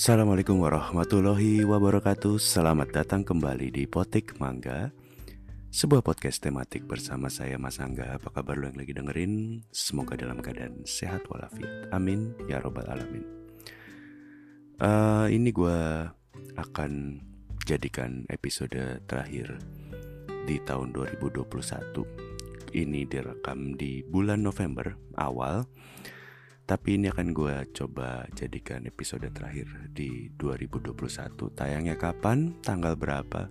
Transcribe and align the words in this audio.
Assalamualaikum 0.00 0.64
warahmatullahi 0.64 1.60
wabarakatuh. 1.60 2.40
Selamat 2.40 2.88
datang 2.88 3.20
kembali 3.20 3.68
di 3.68 3.84
Potik 3.84 4.40
Mangga 4.40 4.88
Sebuah 5.68 6.00
podcast 6.00 6.40
tematik 6.40 6.88
bersama 6.88 7.28
saya 7.28 7.60
Mas 7.60 7.76
Angga. 7.84 8.16
Apa 8.16 8.32
kabar 8.32 8.56
lo 8.56 8.72
yang 8.72 8.80
lagi 8.80 8.96
dengerin? 8.96 9.60
Semoga 9.68 10.16
dalam 10.16 10.40
keadaan 10.40 10.88
sehat 10.88 11.28
walafiat. 11.28 11.92
Amin. 11.92 12.32
Ya 12.48 12.64
robbal 12.64 12.88
alamin. 12.88 13.28
Uh, 14.80 15.28
Ini 15.28 15.52
gue 15.52 15.78
akan 16.56 17.20
jadikan 17.68 18.24
episode 18.32 19.04
terakhir 19.04 19.52
di 20.48 20.56
tahun 20.64 20.96
2021 20.96 21.44
Ini 22.72 23.04
direkam 23.04 23.76
di 23.76 24.00
bulan 24.08 24.48
November 24.48 24.96
awal 25.20 25.68
tapi 26.70 27.02
ini 27.02 27.10
akan 27.10 27.34
gue 27.34 27.66
coba 27.74 28.30
jadikan 28.38 28.86
episode 28.86 29.26
terakhir 29.34 29.66
di 29.90 30.30
2021 30.38 30.94
Tayangnya 31.50 31.98
kapan, 31.98 32.54
tanggal 32.62 32.94
berapa? 32.94 33.50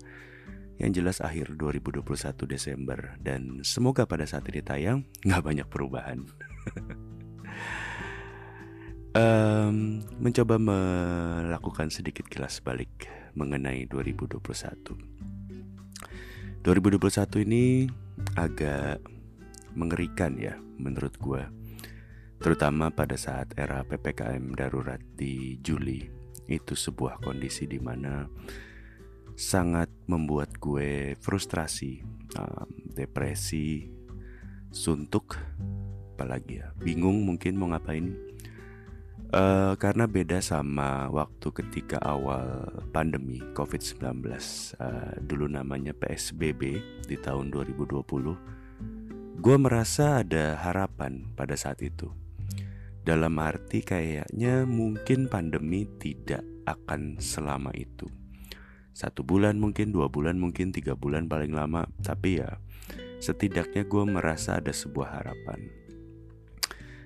Yang 0.79 0.91
jelas 1.03 1.17
akhir 1.19 1.59
2021 1.59 2.07
Desember. 2.47 3.19
Dan 3.19 3.59
semoga 3.67 4.07
pada 4.07 4.23
saat 4.23 4.47
ini 4.47 4.63
tayang 4.63 5.03
nggak 5.27 5.43
banyak 5.43 5.67
perubahan. 5.67 6.23
Um, 9.09 10.05
Mencoba 10.21 10.61
melakukan 10.61 11.89
sedikit 11.89 12.29
kilas 12.29 12.61
balik 12.61 13.09
mengenai 13.33 13.89
2021 13.89 14.37
2021 16.61 17.41
ini 17.49 17.89
agak 18.37 19.01
mengerikan 19.73 20.37
ya 20.37 20.61
menurut 20.77 21.17
gue 21.17 21.41
terutama 22.39 22.87
pada 22.87 23.19
saat 23.19 23.51
era 23.59 23.83
PPKM 23.83 24.55
darurat 24.55 24.99
di 25.15 25.59
Juli. 25.59 26.07
Itu 26.49 26.73
sebuah 26.73 27.21
kondisi 27.21 27.69
di 27.69 27.77
mana 27.77 28.25
sangat 29.37 29.91
membuat 30.09 30.57
gue 30.57 31.13
frustrasi, 31.19 32.01
depresi, 32.95 33.87
suntuk, 34.73 35.37
apalagi 36.15 36.63
ya, 36.63 36.73
bingung 36.79 37.21
mungkin 37.27 37.55
mau 37.59 37.69
ngapain. 37.71 38.31
Uh, 39.29 39.77
karena 39.77 40.09
beda 40.09 40.41
sama 40.41 41.05
waktu 41.13 41.53
ketika 41.53 42.01
awal 42.01 42.65
pandemi 42.89 43.37
COVID-19 43.53 44.25
uh, 44.81 45.21
Dulu 45.21 45.45
namanya 45.45 45.93
PSBB 45.93 46.81
di 47.05 47.13
tahun 47.13 47.53
2020 47.53 49.37
Gue 49.37 49.55
merasa 49.61 50.25
ada 50.25 50.57
harapan 50.57 51.29
pada 51.37 51.53
saat 51.53 51.77
itu 51.85 52.09
dalam 53.03 53.35
arti 53.39 53.81
kayaknya 53.81 54.67
mungkin 54.67 55.31
pandemi 55.31 55.87
tidak 55.99 56.43
akan 56.67 57.17
selama 57.17 57.73
itu. 57.73 58.05
Satu 58.93 59.23
bulan 59.23 59.55
mungkin, 59.57 59.95
dua 59.95 60.11
bulan 60.11 60.35
mungkin, 60.35 60.75
tiga 60.75 60.93
bulan 60.93 61.31
paling 61.31 61.55
lama. 61.55 61.87
Tapi 62.03 62.43
ya 62.43 62.59
setidaknya 63.23 63.87
gue 63.87 64.03
merasa 64.03 64.59
ada 64.59 64.75
sebuah 64.75 65.23
harapan. 65.23 65.71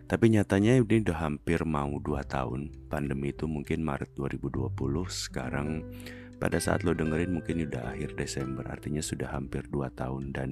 Tapi 0.04 0.30
nyatanya 0.30 0.78
ini 0.78 1.02
udah 1.06 1.18
hampir 1.26 1.64
mau 1.66 1.98
dua 1.98 2.22
tahun. 2.26 2.70
Pandemi 2.92 3.34
itu 3.34 3.50
mungkin 3.50 3.82
Maret 3.82 4.14
2020 4.14 4.74
Sekarang 5.10 5.90
pada 6.38 6.60
saat 6.60 6.84
lo 6.84 6.92
dengerin 6.92 7.34
mungkin 7.34 7.66
udah 7.66 7.96
akhir 7.96 8.20
Desember. 8.20 8.68
Artinya 8.68 9.02
sudah 9.02 9.32
hampir 9.32 9.66
dua 9.72 9.90
tahun 9.90 10.36
dan 10.36 10.50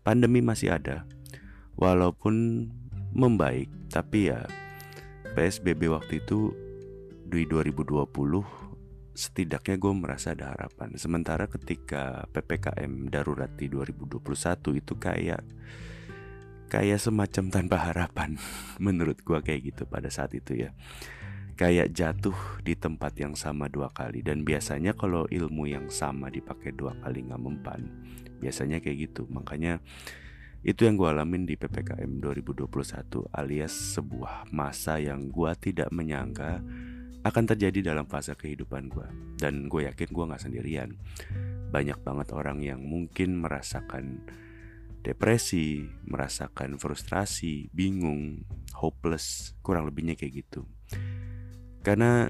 pandemi 0.00 0.40
masih 0.40 0.74
ada. 0.74 1.04
Walaupun 1.78 2.66
membaik 3.14 3.68
Tapi 3.90 4.30
ya 4.30 4.46
PSBB 5.34 5.90
waktu 5.90 6.22
itu 6.22 6.54
di 7.30 7.46
2020 7.46 8.10
setidaknya 9.14 9.76
gue 9.76 9.92
merasa 9.94 10.32
ada 10.32 10.54
harapan. 10.54 10.96
Sementara 10.96 11.46
ketika 11.46 12.26
PPKM 12.34 13.10
darurat 13.12 13.50
di 13.54 13.68
2021 13.68 14.80
itu 14.80 14.94
kayak 14.96 15.42
kayak 16.70 17.02
semacam 17.02 17.44
tanpa 17.50 17.76
harapan 17.90 18.38
menurut 18.84 19.18
gue 19.20 19.38
kayak 19.42 19.60
gitu 19.74 19.82
pada 19.86 20.08
saat 20.08 20.34
itu 20.34 20.66
ya. 20.66 20.70
Kayak 21.58 21.92
jatuh 21.92 22.38
di 22.64 22.72
tempat 22.72 23.12
yang 23.20 23.36
sama 23.36 23.68
dua 23.68 23.92
kali 23.92 24.24
dan 24.24 24.48
biasanya 24.48 24.96
kalau 24.96 25.28
ilmu 25.28 25.68
yang 25.68 25.92
sama 25.92 26.32
dipakai 26.32 26.72
dua 26.72 26.96
kali 27.04 27.20
nggak 27.28 27.36
mempan, 27.36 27.84
biasanya 28.40 28.80
kayak 28.80 29.12
gitu. 29.12 29.28
Makanya 29.28 29.76
itu 30.60 30.84
yang 30.84 31.00
gue 31.00 31.08
alamin 31.08 31.48
di 31.48 31.56
PPKM 31.56 32.20
2021 32.20 32.68
alias 33.32 33.96
sebuah 33.96 34.52
masa 34.52 35.00
yang 35.00 35.32
gue 35.32 35.48
tidak 35.56 35.88
menyangka 35.88 36.60
akan 37.24 37.44
terjadi 37.48 37.92
dalam 37.92 38.08
fase 38.08 38.32
kehidupan 38.32 38.88
gue 38.88 39.08
Dan 39.40 39.68
gue 39.72 39.88
yakin 39.88 40.08
gue 40.12 40.24
gak 40.24 40.42
sendirian. 40.44 40.96
Banyak 41.72 42.00
banget 42.04 42.28
orang 42.36 42.60
yang 42.60 42.80
mungkin 42.84 43.40
merasakan 43.40 44.24
depresi, 45.00 45.80
merasakan 46.04 46.76
frustrasi, 46.76 47.72
bingung, 47.72 48.44
hopeless 48.76 49.56
Kurang 49.64 49.88
lebihnya 49.88 50.16
kayak 50.16 50.44
gitu. 50.44 50.68
Karena 51.80 52.28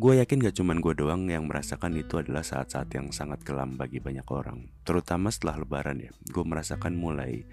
Gue 0.00 0.16
yakin 0.16 0.40
gak 0.40 0.56
cuman 0.56 0.80
gue 0.80 0.96
doang 0.96 1.28
yang 1.28 1.44
merasakan 1.44 1.92
itu 1.92 2.16
adalah 2.16 2.40
saat-saat 2.40 2.88
yang 2.96 3.12
sangat 3.12 3.44
kelam 3.44 3.76
bagi 3.76 4.00
banyak 4.00 4.24
orang. 4.32 4.72
Terutama 4.80 5.28
setelah 5.28 5.60
lebaran 5.60 6.00
ya 6.00 6.08
Gue 6.24 6.40
merasakan 6.40 6.96
mulai 6.96 7.44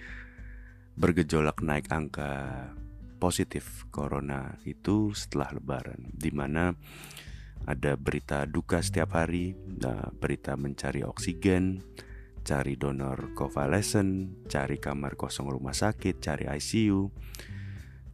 bergejolak 0.95 1.59
naik 1.59 1.91
angka 1.91 2.71
positif 3.19 3.83
corona 3.91 4.55
itu 4.63 5.11
setelah 5.11 5.51
lebaran 5.59 6.07
Di 6.15 6.31
mana 6.31 6.71
ada 7.67 7.99
berita 7.99 8.47
duka 8.47 8.79
setiap 8.79 9.19
hari 9.19 9.51
Berita 10.15 10.55
mencari 10.55 11.03
oksigen 11.03 11.83
Cari 12.47 12.79
donor 12.79 13.35
convalescent 13.35 14.47
Cari 14.47 14.79
kamar 14.79 15.19
kosong 15.19 15.51
rumah 15.51 15.75
sakit 15.75 16.23
Cari 16.23 16.47
ICU 16.47 17.11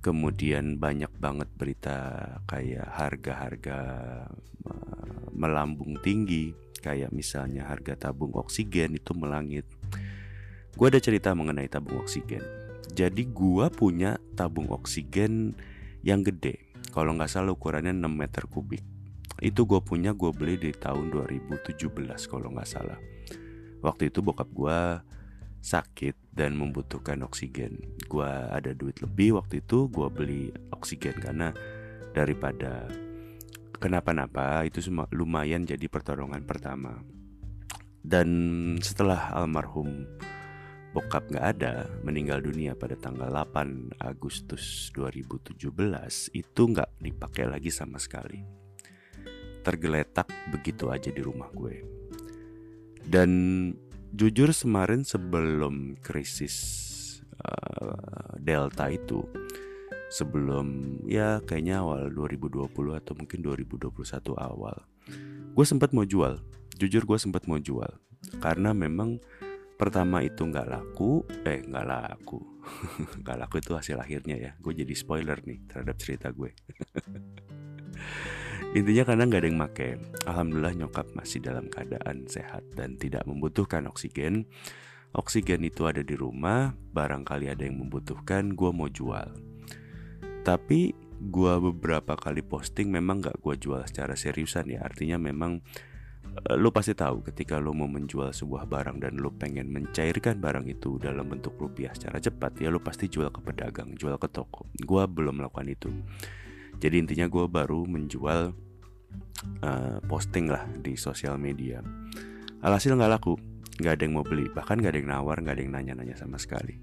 Kemudian 0.04 0.84
banyak 0.84 1.10
banget 1.16 1.48
berita 1.56 1.98
kayak 2.44 2.92
harga-harga 2.92 3.80
melambung 5.32 5.96
tinggi 6.04 6.52
Kayak 6.84 7.16
misalnya 7.16 7.64
harga 7.72 7.96
tabung 7.96 8.36
oksigen 8.36 9.00
itu 9.00 9.16
melangit. 9.16 9.64
Gue 10.76 10.92
ada 10.92 11.00
cerita 11.00 11.32
mengenai 11.32 11.72
tabung 11.72 12.04
oksigen. 12.04 12.44
Jadi 12.92 13.32
gue 13.32 13.66
punya 13.72 14.20
tabung 14.36 14.68
oksigen 14.68 15.56
yang 16.04 16.28
gede. 16.28 16.60
Kalau 16.92 17.16
nggak 17.16 17.32
salah 17.32 17.56
ukurannya 17.56 17.96
6 17.96 18.04
meter 18.12 18.44
kubik. 18.52 18.84
Itu 19.40 19.64
gue 19.64 19.80
punya 19.80 20.12
gue 20.12 20.28
beli 20.36 20.60
di 20.60 20.76
tahun 20.76 21.08
2017 21.08 21.88
kalau 22.28 22.52
nggak 22.52 22.68
salah. 22.68 23.00
Waktu 23.80 24.12
itu 24.12 24.20
bokap 24.20 24.52
gue 24.52 24.80
sakit 25.64 26.16
dan 26.34 26.58
membutuhkan 26.58 27.22
oksigen. 27.22 27.78
Gua 28.10 28.50
ada 28.50 28.74
duit 28.74 28.98
lebih 29.00 29.38
waktu 29.38 29.62
itu, 29.62 29.86
gua 29.88 30.10
beli 30.10 30.50
oksigen 30.74 31.22
karena 31.22 31.54
daripada 32.14 32.90
kenapa-napa 33.78 34.66
itu 34.66 34.82
lumayan 35.14 35.66
jadi 35.66 35.86
pertolongan 35.86 36.42
pertama. 36.44 36.98
Dan 38.04 38.28
setelah 38.84 39.32
almarhum 39.32 40.04
bokap 40.94 41.26
nggak 41.32 41.48
ada, 41.58 41.88
meninggal 42.06 42.44
dunia 42.44 42.78
pada 42.78 42.94
tanggal 42.94 43.32
8 43.32 43.98
Agustus 43.98 44.94
2017, 44.94 45.58
itu 46.38 46.62
nggak 46.70 47.02
dipakai 47.02 47.50
lagi 47.50 47.74
sama 47.74 47.98
sekali. 47.98 48.44
Tergeletak 49.66 50.30
begitu 50.54 50.92
aja 50.94 51.10
di 51.10 51.22
rumah 51.24 51.50
gue. 51.50 51.82
Dan 53.04 53.32
jujur 54.14 54.54
kemarin 54.54 55.02
sebelum 55.02 55.98
krisis 55.98 56.56
uh, 57.42 58.38
Delta 58.38 58.88
itu 58.94 59.26
sebelum 60.14 61.02
ya 61.10 61.42
kayaknya 61.42 61.82
awal 61.82 62.14
2020 62.14 62.70
atau 62.94 63.14
mungkin 63.18 63.40
2021 63.42 63.90
awal 64.38 64.78
gue 65.54 65.66
sempat 65.66 65.94
mau 65.94 66.06
jual. 66.06 66.42
Jujur 66.82 67.06
gue 67.06 67.20
sempat 67.22 67.46
mau 67.46 67.62
jual. 67.62 67.90
Karena 68.42 68.74
memang 68.74 69.22
pertama 69.78 70.26
itu 70.26 70.42
nggak 70.48 70.66
laku 70.70 71.22
eh 71.46 71.62
nggak 71.62 71.86
laku. 71.86 72.42
Nggak 73.22 73.38
laku 73.44 73.56
itu 73.60 73.76
hasil 73.76 74.00
akhirnya 74.00 74.40
ya. 74.40 74.52
Gue 74.56 74.72
jadi 74.72 74.96
spoiler 74.96 75.36
nih 75.44 75.68
terhadap 75.68 76.00
cerita 76.00 76.32
gue 76.32 76.56
Intinya 78.74 79.06
karena 79.06 79.30
nggak 79.30 79.42
ada 79.46 79.50
yang 79.54 79.60
make. 79.62 79.90
Alhamdulillah 80.26 80.74
nyokap 80.74 81.06
masih 81.14 81.46
dalam 81.46 81.70
keadaan 81.70 82.26
sehat 82.26 82.66
dan 82.74 82.98
tidak 82.98 83.22
membutuhkan 83.30 83.86
oksigen. 83.86 84.50
Oksigen 85.14 85.62
itu 85.62 85.86
ada 85.86 86.02
di 86.02 86.18
rumah, 86.18 86.74
barangkali 86.74 87.54
ada 87.54 87.62
yang 87.70 87.86
membutuhkan, 87.86 88.58
gue 88.58 88.74
mau 88.74 88.90
jual. 88.90 89.30
Tapi 90.42 90.90
gue 91.22 91.54
beberapa 91.70 92.18
kali 92.18 92.42
posting 92.42 92.90
memang 92.90 93.22
gak 93.22 93.38
gue 93.46 93.62
jual 93.62 93.86
secara 93.86 94.18
seriusan 94.18 94.74
ya. 94.74 94.82
Artinya 94.82 95.22
memang 95.22 95.62
eh, 96.34 96.58
lo 96.58 96.74
pasti 96.74 96.98
tahu 96.98 97.22
ketika 97.30 97.62
lo 97.62 97.78
mau 97.78 97.86
menjual 97.86 98.34
sebuah 98.34 98.66
barang 98.66 99.06
dan 99.06 99.22
lo 99.22 99.30
pengen 99.38 99.70
mencairkan 99.70 100.42
barang 100.42 100.66
itu 100.66 100.98
dalam 100.98 101.30
bentuk 101.30 101.62
rupiah 101.62 101.94
secara 101.94 102.18
cepat 102.18 102.58
ya 102.58 102.74
lo 102.74 102.82
pasti 102.82 103.06
jual 103.06 103.30
ke 103.30 103.38
pedagang, 103.38 103.94
jual 103.94 104.18
ke 104.18 104.34
toko. 104.34 104.66
Gue 104.82 105.06
belum 105.06 105.46
melakukan 105.46 105.70
itu. 105.70 105.94
Jadi 106.82 107.06
intinya 107.06 107.30
gue 107.30 107.46
baru 107.46 107.86
menjual 107.86 108.63
uh, 109.64 110.00
posting 110.06 110.50
lah 110.50 110.66
di 110.80 110.96
sosial 110.96 111.40
media. 111.40 111.84
Alhasil 112.64 112.96
nggak 112.96 113.12
laku 113.12 113.36
nggak 113.80 113.94
ada 114.00 114.04
yang 114.06 114.14
mau 114.16 114.26
beli. 114.26 114.48
Bahkan 114.52 114.80
nggak 114.80 114.92
ada 114.94 115.00
yang 115.00 115.10
nawar 115.10 115.38
nggak 115.42 115.56
ada 115.58 115.62
yang 115.64 115.74
nanya-nanya 115.74 116.16
sama 116.16 116.38
sekali. 116.40 116.78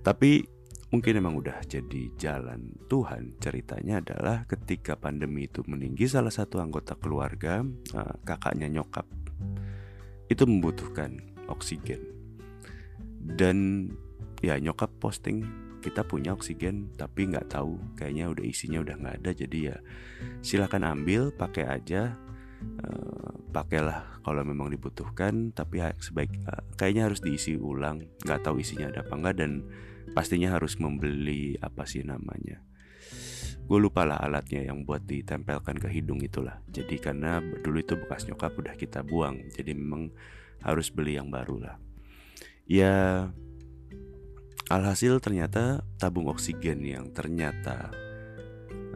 Tapi 0.00 0.42
mungkin 0.90 1.12
emang 1.20 1.38
udah 1.38 1.62
jadi 1.64 2.10
jalan 2.18 2.74
Tuhan. 2.90 3.38
Ceritanya 3.38 4.02
adalah 4.02 4.44
ketika 4.48 4.98
pandemi 4.98 5.46
itu 5.46 5.62
meninggi 5.68 6.10
salah 6.10 6.32
satu 6.32 6.58
anggota 6.58 6.98
keluarga 6.98 7.62
uh, 7.94 8.14
kakaknya 8.26 8.68
nyokap 8.68 9.06
itu 10.30 10.42
membutuhkan 10.46 11.18
oksigen. 11.50 12.00
Dan 13.20 13.88
ya 14.40 14.56
nyokap 14.56 14.88
posting 14.98 15.69
kita 15.80 16.04
punya 16.04 16.36
oksigen 16.36 16.92
tapi 16.94 17.28
nggak 17.32 17.50
tahu. 17.52 17.80
Kayaknya 17.96 18.24
udah 18.30 18.44
isinya 18.44 18.78
udah 18.84 18.94
nggak 19.00 19.16
ada 19.24 19.30
jadi 19.32 19.58
ya 19.72 19.76
silahkan 20.44 20.84
ambil 20.84 21.32
pakai 21.34 21.66
aja. 21.66 22.14
Uh, 22.60 23.40
pakailah 23.56 24.20
kalau 24.20 24.44
memang 24.44 24.68
dibutuhkan 24.68 25.48
tapi 25.56 25.80
sebaik 25.96 26.28
uh, 26.44 26.60
kayaknya 26.76 27.08
harus 27.08 27.24
diisi 27.24 27.56
ulang. 27.56 28.04
Nggak 28.20 28.44
tahu 28.44 28.60
isinya 28.60 28.92
ada 28.92 29.00
apa 29.00 29.14
enggak 29.16 29.36
dan 29.40 29.64
pastinya 30.12 30.52
harus 30.52 30.76
membeli 30.76 31.56
apa 31.64 31.88
sih 31.88 32.04
namanya. 32.04 32.60
Gue 33.70 33.78
lupa 33.78 34.02
lah 34.02 34.18
alatnya 34.18 34.66
yang 34.66 34.82
buat 34.82 35.06
ditempelkan 35.06 35.78
ke 35.78 35.88
hidung 35.88 36.18
itulah. 36.20 36.58
Jadi 36.68 36.98
karena 36.98 37.38
dulu 37.38 37.78
itu 37.78 37.94
bekas 37.96 38.26
nyokap 38.26 38.52
udah 38.58 38.74
kita 38.74 39.06
buang 39.06 39.46
jadi 39.54 39.72
memang 39.72 40.10
harus 40.60 40.92
beli 40.92 41.16
yang 41.16 41.30
baru 41.32 41.56
lah. 41.64 41.76
Ya 42.68 43.26
alhasil 44.70 45.18
ternyata 45.18 45.82
tabung 45.98 46.30
oksigen 46.30 46.86
yang 46.86 47.10
ternyata 47.10 47.90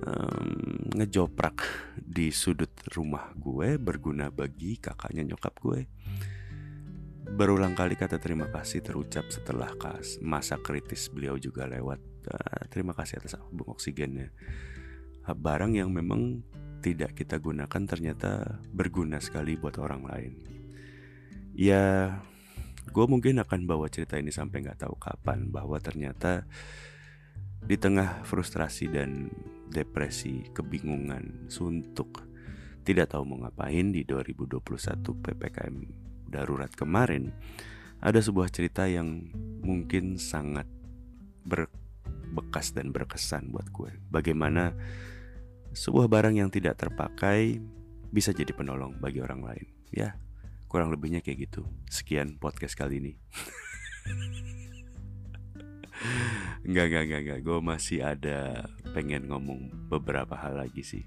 um, 0.06 0.86
ngejoprak 0.94 1.66
di 1.98 2.30
sudut 2.30 2.70
rumah 2.94 3.34
gue 3.34 3.76
berguna 3.76 4.30
bagi 4.30 4.78
kakaknya 4.78 5.34
nyokap 5.34 5.54
gue 5.58 5.80
Berulang 7.24 7.72
kali 7.72 7.96
kata 7.96 8.20
terima 8.20 8.46
kasih 8.52 8.84
terucap 8.84 9.26
setelah 9.32 9.72
kas 9.80 10.20
masa 10.20 10.60
kritis 10.60 11.08
beliau 11.08 11.40
juga 11.40 11.64
lewat. 11.64 11.98
Uh, 12.28 12.62
terima 12.68 12.92
kasih 12.92 13.16
atas 13.16 13.40
tabung 13.40 13.72
oksigennya. 13.72 14.28
Barang 15.24 15.72
yang 15.72 15.88
memang 15.88 16.44
tidak 16.84 17.16
kita 17.16 17.40
gunakan 17.40 17.82
ternyata 17.88 18.60
berguna 18.68 19.24
sekali 19.24 19.56
buat 19.56 19.80
orang 19.80 20.02
lain. 20.04 20.32
Ya, 21.56 22.20
gue 22.88 23.06
mungkin 23.08 23.40
akan 23.40 23.64
bawa 23.64 23.88
cerita 23.88 24.20
ini 24.20 24.34
sampai 24.34 24.64
nggak 24.64 24.84
tahu 24.86 24.96
kapan 24.98 25.48
bahwa 25.48 25.80
ternyata 25.80 26.44
di 27.64 27.80
tengah 27.80 28.20
frustrasi 28.28 28.92
dan 28.92 29.32
depresi, 29.72 30.52
kebingungan, 30.52 31.48
suntuk, 31.48 32.22
tidak 32.84 33.16
tahu 33.16 33.24
mau 33.24 33.48
ngapain 33.48 33.90
di 33.90 34.04
2021 34.04 34.60
PPKM 35.00 35.74
darurat 36.28 36.68
kemarin, 36.68 37.32
ada 38.04 38.20
sebuah 38.20 38.52
cerita 38.52 38.84
yang 38.84 39.32
mungkin 39.64 40.20
sangat 40.20 40.68
berbekas 41.48 42.76
dan 42.76 42.92
berkesan 42.92 43.48
buat 43.48 43.72
gue. 43.72 43.96
Bagaimana 44.12 44.76
sebuah 45.72 46.06
barang 46.06 46.36
yang 46.36 46.52
tidak 46.52 46.78
terpakai 46.78 47.58
bisa 48.12 48.30
jadi 48.30 48.52
penolong 48.54 49.00
bagi 49.00 49.24
orang 49.24 49.42
lain. 49.42 49.66
Ya, 49.90 50.14
kurang 50.74 50.90
lebihnya 50.90 51.22
kayak 51.22 51.46
gitu. 51.46 51.62
Sekian 51.86 52.34
podcast 52.42 52.74
kali 52.74 52.98
ini. 52.98 53.12
Enggak, 56.66 56.90
enggak, 56.90 57.02
enggak, 57.06 57.20
enggak. 57.22 57.40
Gue 57.46 57.58
masih 57.62 58.02
ada 58.02 58.66
pengen 58.92 59.30
ngomong 59.30 59.70
beberapa 59.86 60.34
hal 60.34 60.58
lagi 60.58 60.82
sih. 60.82 61.06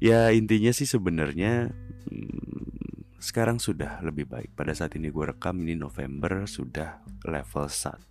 Ya 0.00 0.32
intinya 0.32 0.72
sih 0.72 0.88
sebenarnya 0.88 1.68
hmm, 2.08 3.20
sekarang 3.20 3.60
sudah 3.60 4.00
lebih 4.00 4.24
baik. 4.24 4.56
Pada 4.56 4.72
saat 4.72 4.96
ini 4.96 5.12
gue 5.12 5.24
rekam 5.36 5.60
ini 5.60 5.76
November 5.76 6.48
sudah 6.48 7.04
level 7.28 7.68
1 7.68 8.08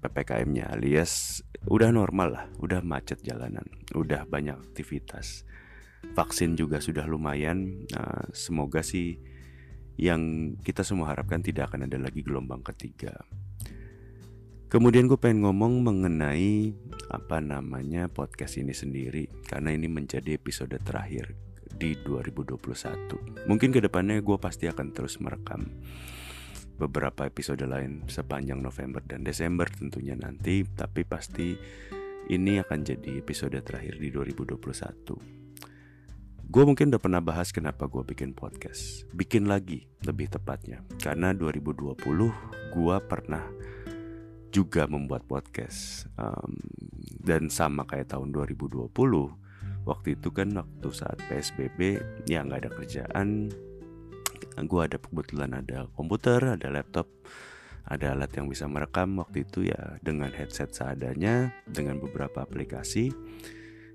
PPKM-nya 0.00 0.72
alias 0.72 1.44
udah 1.68 1.92
normal 1.92 2.28
lah, 2.32 2.44
udah 2.62 2.80
macet 2.80 3.20
jalanan, 3.20 3.66
udah 3.92 4.24
banyak 4.24 4.56
aktivitas. 4.56 5.44
Vaksin 6.16 6.56
juga 6.58 6.80
sudah 6.82 7.06
lumayan. 7.06 7.86
Nah, 7.92 8.28
semoga 8.32 8.80
sih 8.80 9.20
yang 10.00 10.54
kita 10.64 10.80
semua 10.80 11.12
harapkan 11.12 11.44
tidak 11.44 11.72
akan 11.72 11.84
ada 11.84 12.00
lagi 12.00 12.24
gelombang 12.24 12.64
ketiga. 12.64 13.20
Kemudian 14.70 15.10
gue 15.10 15.18
pengen 15.18 15.42
ngomong 15.44 15.82
mengenai 15.82 16.72
apa 17.10 17.42
namanya 17.42 18.06
podcast 18.06 18.54
ini 18.54 18.70
sendiri 18.70 19.26
karena 19.50 19.74
ini 19.74 19.90
menjadi 19.90 20.38
episode 20.38 20.78
terakhir 20.86 21.34
di 21.74 21.98
2021. 22.06 23.50
Mungkin 23.50 23.74
ke 23.74 23.82
depannya 23.82 24.22
gue 24.22 24.38
pasti 24.38 24.70
akan 24.70 24.94
terus 24.94 25.18
merekam 25.18 25.66
beberapa 26.78 27.28
episode 27.28 27.66
lain 27.66 28.08
sepanjang 28.08 28.62
November 28.62 29.04
dan 29.04 29.20
Desember 29.20 29.68
tentunya 29.68 30.16
nanti, 30.16 30.64
tapi 30.64 31.04
pasti 31.04 31.52
ini 32.30 32.62
akan 32.62 32.80
jadi 32.80 33.20
episode 33.20 33.58
terakhir 33.60 33.98
di 33.98 34.08
2021. 34.08 35.39
Gue 36.50 36.66
mungkin 36.66 36.90
udah 36.90 36.98
pernah 36.98 37.22
bahas 37.22 37.54
kenapa 37.54 37.86
gue 37.86 38.02
bikin 38.02 38.34
podcast. 38.34 39.06
Bikin 39.14 39.46
lagi 39.46 39.86
lebih 40.02 40.34
tepatnya. 40.34 40.82
Karena 40.98 41.30
2020 41.30 41.94
gue 42.74 42.96
pernah 43.06 43.46
juga 44.50 44.90
membuat 44.90 45.30
podcast. 45.30 46.10
Um, 46.18 46.58
dan 47.22 47.54
sama 47.54 47.86
kayak 47.86 48.10
tahun 48.10 48.34
2020, 48.34 48.90
waktu 49.86 50.18
itu 50.18 50.28
kan 50.34 50.50
waktu 50.58 50.88
saat 50.90 51.22
PSBB 51.30 52.02
ya 52.26 52.42
nggak 52.42 52.66
ada 52.66 52.70
kerjaan 52.74 53.54
gue 54.60 54.80
ada 54.82 54.98
kebetulan 55.00 55.56
ada 55.56 55.88
komputer 55.96 56.42
ada 56.42 56.68
laptop 56.68 57.08
ada 57.88 58.12
alat 58.12 58.28
yang 58.36 58.50
bisa 58.50 58.68
merekam 58.68 59.16
waktu 59.22 59.48
itu 59.48 59.72
ya 59.72 59.96
dengan 60.04 60.28
headset 60.28 60.74
seadanya 60.74 61.54
dengan 61.64 61.96
beberapa 61.96 62.44
aplikasi 62.44 63.08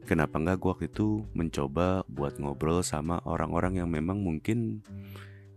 kenapa 0.05 0.37
nggak 0.37 0.57
gue 0.61 0.69
waktu 0.69 0.87
itu 0.93 1.25
mencoba 1.33 2.05
buat 2.05 2.37
ngobrol 2.37 2.85
sama 2.85 3.19
orang-orang 3.25 3.81
yang 3.81 3.89
memang 3.89 4.21
mungkin 4.21 4.85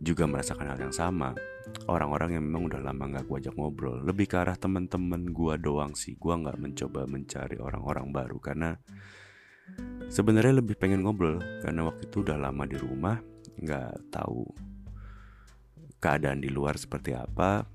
juga 0.00 0.24
merasakan 0.24 0.74
hal 0.74 0.80
yang 0.80 0.94
sama? 0.94 1.36
Orang-orang 1.84 2.40
yang 2.40 2.44
memang 2.48 2.72
udah 2.72 2.80
lama 2.80 3.04
nggak 3.12 3.28
gue 3.28 3.36
ajak 3.44 3.54
ngobrol. 3.60 4.00
Lebih 4.00 4.26
ke 4.32 4.36
arah 4.40 4.56
teman-teman 4.56 5.28
gue 5.28 5.54
doang 5.60 5.92
sih. 5.92 6.16
Gue 6.16 6.32
nggak 6.32 6.56
mencoba 6.56 7.04
mencari 7.04 7.60
orang-orang 7.60 8.08
baru. 8.08 8.38
Karena 8.40 8.72
sebenarnya 10.08 10.64
lebih 10.64 10.80
pengen 10.80 11.04
ngobrol. 11.04 11.36
Karena 11.60 11.84
waktu 11.84 12.08
itu 12.08 12.24
udah 12.24 12.40
lama 12.40 12.64
di 12.64 12.76
rumah. 12.80 13.20
Nggak 13.60 13.92
tahu 14.08 14.48
keadaan 16.00 16.40
di 16.40 16.48
luar 16.48 16.80
seperti 16.80 17.12
apa. 17.12 17.68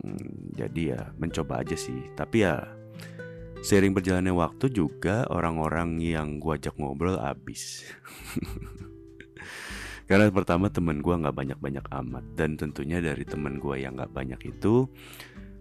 Hmm, 0.00 0.56
jadi 0.56 0.82
ya 0.96 1.00
mencoba 1.20 1.60
aja 1.60 1.76
sih. 1.76 2.08
Tapi 2.16 2.48
ya 2.48 2.77
sering 3.62 3.92
berjalannya 3.92 4.34
waktu 4.34 4.70
juga 4.70 5.26
orang-orang 5.28 5.98
yang 5.98 6.38
gua 6.38 6.56
ajak 6.56 6.78
ngobrol 6.78 7.18
abis 7.18 7.84
karena 10.08 10.30
pertama 10.32 10.72
temen 10.72 11.04
gua 11.04 11.20
nggak 11.20 11.36
banyak-banyak 11.36 11.86
amat 11.90 12.24
dan 12.38 12.56
tentunya 12.56 13.02
dari 13.02 13.26
temen 13.26 13.60
gua 13.60 13.76
yang 13.76 13.98
nggak 13.98 14.14
banyak 14.14 14.40
itu 14.48 14.88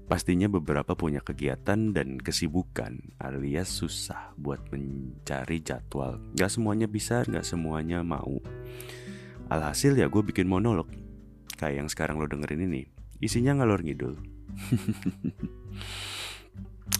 Pastinya 0.07 0.47
beberapa 0.47 0.95
punya 0.95 1.19
kegiatan 1.19 1.91
dan 1.91 2.15
kesibukan 2.15 2.95
alias 3.19 3.67
susah 3.67 4.31
buat 4.39 4.63
mencari 4.71 5.59
jadwal. 5.59 6.23
Gak 6.31 6.47
semuanya 6.47 6.87
bisa, 6.87 7.27
gak 7.27 7.43
semuanya 7.43 8.07
mau. 8.07 8.39
Alhasil 9.51 9.99
ya 9.99 10.07
gue 10.07 10.23
bikin 10.23 10.47
monolog. 10.47 10.87
Kayak 11.59 11.83
yang 11.83 11.89
sekarang 11.91 12.23
lo 12.23 12.27
dengerin 12.31 12.71
ini. 12.71 12.87
Isinya 13.19 13.59
ngalor 13.59 13.83
ngidul. 13.83 14.15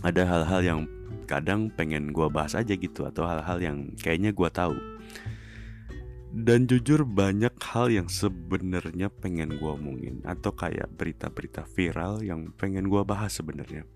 Ada 0.06 0.24
hal-hal 0.26 0.62
yang 0.62 0.80
kadang 1.26 1.74
pengen 1.74 2.14
gue 2.14 2.28
bahas 2.30 2.54
aja 2.54 2.74
gitu. 2.74 3.06
Atau 3.06 3.26
hal-hal 3.26 3.58
yang 3.62 3.78
kayaknya 3.98 4.34
gue 4.34 4.50
tahu 4.50 4.76
dan 6.38 6.70
jujur 6.70 7.02
banyak 7.02 7.56
hal 7.72 7.90
yang 7.90 8.06
sebenarnya 8.06 9.10
pengen 9.10 9.58
gue 9.58 9.72
omongin 9.74 10.22
atau 10.22 10.54
kayak 10.54 10.92
berita-berita 10.94 11.66
viral 11.74 12.22
yang 12.22 12.54
pengen 12.54 12.92
gue 12.92 13.02
bahas 13.02 13.34
sebenarnya. 13.34 13.88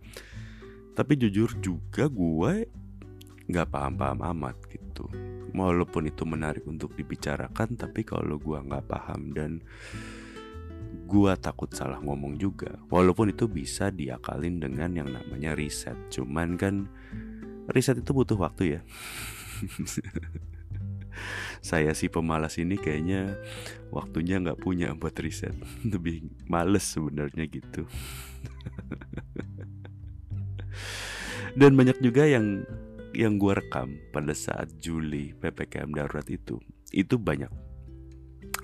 Tapi 0.98 1.22
jujur 1.22 1.54
juga 1.62 2.10
gue 2.10 2.66
nggak 3.46 3.68
paham-paham 3.70 4.20
amat 4.34 4.58
gitu. 4.74 5.06
Walaupun 5.52 6.08
itu 6.08 6.24
menarik 6.24 6.64
untuk 6.64 6.96
dibicarakan, 6.96 7.76
tapi 7.76 8.08
kalau 8.08 8.40
gue 8.40 8.58
nggak 8.58 8.88
paham 8.88 9.36
dan 9.36 9.60
gue 11.12 11.32
takut 11.44 11.68
salah 11.76 12.00
ngomong 12.00 12.40
juga. 12.40 12.80
Walaupun 12.88 13.36
itu 13.36 13.52
bisa 13.52 13.92
diakalin 13.92 14.64
dengan 14.64 14.96
yang 14.96 15.12
namanya 15.12 15.52
riset. 15.52 16.00
Cuman 16.08 16.56
kan 16.56 16.88
riset 17.68 18.00
itu 18.00 18.16
butuh 18.16 18.40
waktu 18.40 18.80
ya. 18.80 18.82
saya 21.62 21.94
si 21.94 22.10
pemalas 22.10 22.58
ini 22.58 22.80
kayaknya 22.80 23.38
waktunya 23.94 24.42
nggak 24.42 24.64
punya 24.64 24.98
buat 24.98 25.14
riset 25.22 25.54
lebih 25.94 26.26
males 26.50 26.88
sebenarnya 26.88 27.46
gitu 27.46 27.86
dan 31.60 31.78
banyak 31.78 32.02
juga 32.02 32.26
yang 32.26 32.66
yang 33.12 33.36
gue 33.36 33.54
rekam 33.54 34.00
pada 34.16 34.32
saat 34.32 34.72
Juli 34.80 35.36
ppkm 35.38 35.92
darurat 35.94 36.26
itu 36.32 36.58
itu 36.96 37.20
banyak 37.20 37.52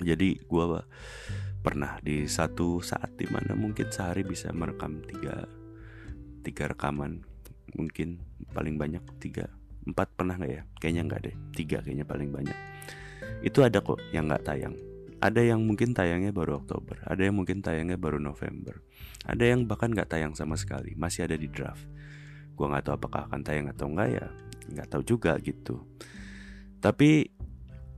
jadi 0.01 0.39
gue 0.39 0.65
pernah 1.67 1.99
di 1.99 2.23
satu 2.31 2.79
saat 2.79 3.19
di 3.19 3.27
mana 3.27 3.51
mungkin 3.51 3.91
sehari 3.91 4.23
bisa 4.23 4.55
merekam 4.55 5.03
tiga 5.03 5.43
tiga 6.39 6.71
rekaman. 6.71 7.27
Mungkin 7.75 8.23
paling 8.55 8.79
banyak 8.79 9.03
tiga 9.19 9.51
empat 9.83 10.15
pernah 10.15 10.39
nggak 10.39 10.47
ya? 10.47 10.63
Kayaknya 10.79 11.01
nggak 11.11 11.21
deh. 11.27 11.35
Tiga 11.51 11.77
kayaknya 11.83 12.07
paling 12.07 12.31
banyak. 12.31 12.55
Itu 13.43 13.67
ada 13.67 13.83
kok 13.83 13.99
yang 14.15 14.31
nggak 14.31 14.47
tayang. 14.47 14.79
Ada 15.19 15.43
yang 15.43 15.59
mungkin 15.67 15.91
tayangnya 15.91 16.31
baru 16.31 16.63
Oktober 16.63 17.03
ada 17.03 17.19
yang 17.19 17.35
mungkin 17.35 17.59
tayangnya 17.59 17.99
baru 17.99 18.15
November. 18.15 18.79
Ada 19.27 19.43
yang 19.51 19.67
bahkan 19.67 19.91
nggak 19.91 20.07
tayang 20.07 20.39
sama 20.39 20.55
sekali 20.55 20.95
masih 20.95 21.27
ada 21.27 21.35
di 21.35 21.51
draft. 21.51 21.83
Gue 22.55 22.63
nggak 22.63 22.87
tahu 22.87 22.95
apakah 22.95 23.27
akan 23.27 23.43
tayang 23.43 23.67
atau 23.67 23.91
enggak 23.91 24.15
ya 24.15 24.25
nggak 24.71 24.87
tahu 24.87 25.03
juga 25.03 25.35
gitu. 25.43 25.83
Tapi 26.79 27.27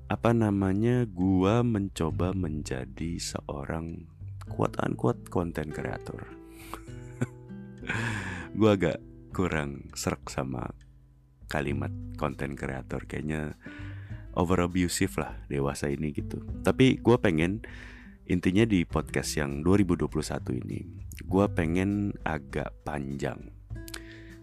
apa 0.10 0.34
namanya 0.34 1.06
gue 1.06 1.56
mencoba 1.62 2.34
menjadi 2.34 3.22
seorang 3.22 4.10
kuat 4.50 4.74
kuat 4.98 5.30
konten 5.30 5.70
kreator. 5.70 6.26
Gue 8.58 8.70
agak 8.74 8.98
kurang 9.30 9.94
serak 9.94 10.26
sama 10.34 10.74
kalimat 11.46 11.94
konten 12.18 12.58
kreator. 12.58 13.06
Kayaknya 13.06 13.54
over 14.34 14.66
abusive 14.66 15.14
lah 15.22 15.38
dewasa 15.46 15.94
ini 15.94 16.10
gitu. 16.10 16.42
Tapi 16.66 16.98
gue 16.98 17.18
pengen 17.22 17.62
intinya 18.26 18.66
di 18.66 18.90
podcast 18.90 19.38
yang 19.38 19.62
2021 19.62 20.10
ini 20.66 20.80
gue 21.22 21.46
pengen 21.54 22.18
agak 22.26 22.74
panjang. 22.82 23.54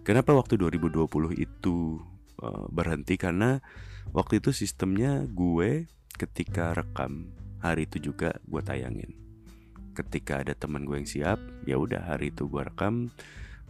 Kenapa 0.07 0.31
waktu 0.31 0.55
2020 0.55 1.35
itu 1.35 1.99
uh, 2.39 2.71
berhenti? 2.71 3.19
Karena 3.19 3.59
waktu 4.13 4.39
itu 4.39 4.51
sistemnya 4.55 5.25
gue 5.27 5.87
ketika 6.17 6.75
rekam 6.77 7.31
hari 7.61 7.89
itu 7.89 8.13
juga 8.13 8.37
gue 8.47 8.63
tayangin. 8.63 9.13
Ketika 9.97 10.45
ada 10.45 10.53
teman 10.53 10.85
gue 10.85 11.01
yang 11.01 11.09
siap 11.09 11.39
ya 11.65 11.81
udah 11.81 12.15
hari 12.15 12.31
itu 12.31 12.47
gue 12.47 12.63
rekam. 12.63 13.11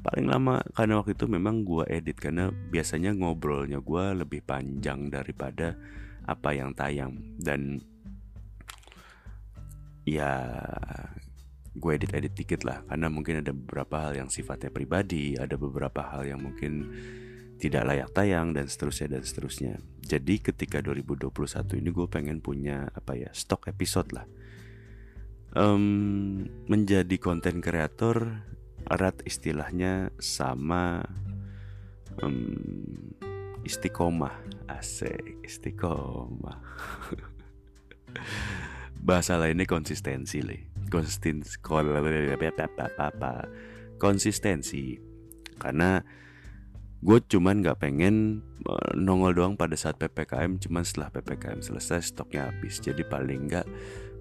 Paling 0.03 0.27
lama 0.29 0.63
karena 0.77 1.01
waktu 1.01 1.17
itu 1.19 1.27
memang 1.27 1.67
gue 1.67 1.87
edit 1.89 2.19
karena 2.19 2.51
biasanya 2.51 3.15
ngobrolnya 3.17 3.81
gue 3.83 4.05
lebih 4.23 4.43
panjang 4.45 5.09
daripada 5.11 5.75
apa 6.27 6.51
yang 6.53 6.75
tayang. 6.75 7.17
Dan 7.39 7.81
ya 10.07 10.31
gue 11.77 11.91
edit 11.93 12.11
edit 12.17 12.33
dikit 12.33 12.65
lah 12.65 12.81
karena 12.89 13.13
mungkin 13.13 13.45
ada 13.45 13.53
beberapa 13.53 14.09
hal 14.09 14.17
yang 14.17 14.31
sifatnya 14.33 14.73
pribadi 14.73 15.37
ada 15.37 15.61
beberapa 15.61 16.01
hal 16.01 16.25
yang 16.25 16.41
mungkin 16.41 16.89
tidak 17.57 17.89
layak 17.89 18.13
tayang 18.13 18.53
dan 18.53 18.69
seterusnya 18.69 19.17
dan 19.17 19.23
seterusnya. 19.25 19.73
Jadi 20.05 20.39
ketika 20.39 20.79
2021 20.85 21.81
ini 21.81 21.91
gue 21.91 22.07
pengen 22.07 22.39
punya 22.45 22.89
apa 22.93 23.17
ya 23.17 23.31
stok 23.33 23.73
episode 23.73 24.13
lah. 24.13 24.27
Um, 25.57 26.45
menjadi 26.69 27.17
konten 27.17 27.65
kreator 27.65 28.45
erat 28.87 29.25
istilahnya 29.25 30.13
sama 30.21 31.01
um, 32.21 32.61
istiqomah 33.67 34.37
asik 34.71 35.43
istiqomah 35.43 36.61
bahasa 39.09 39.41
lainnya 39.41 39.67
konsistensi 39.67 40.45
le 40.45 40.71
konsistensi 40.87 41.59
konsistensi 43.99 44.85
karena 45.59 46.05
gue 47.05 47.19
cuman 47.29 47.61
nggak 47.61 47.79
pengen 47.81 48.41
uh, 48.65 48.93
nongol 48.97 49.37
doang 49.37 49.55
pada 49.55 49.77
saat 49.77 50.01
ppkm 50.01 50.57
cuman 50.57 50.83
setelah 50.83 51.13
ppkm 51.13 51.61
selesai 51.61 52.13
stoknya 52.13 52.49
habis. 52.49 52.81
Jadi 52.81 53.05
paling 53.05 53.49
nggak 53.49 53.67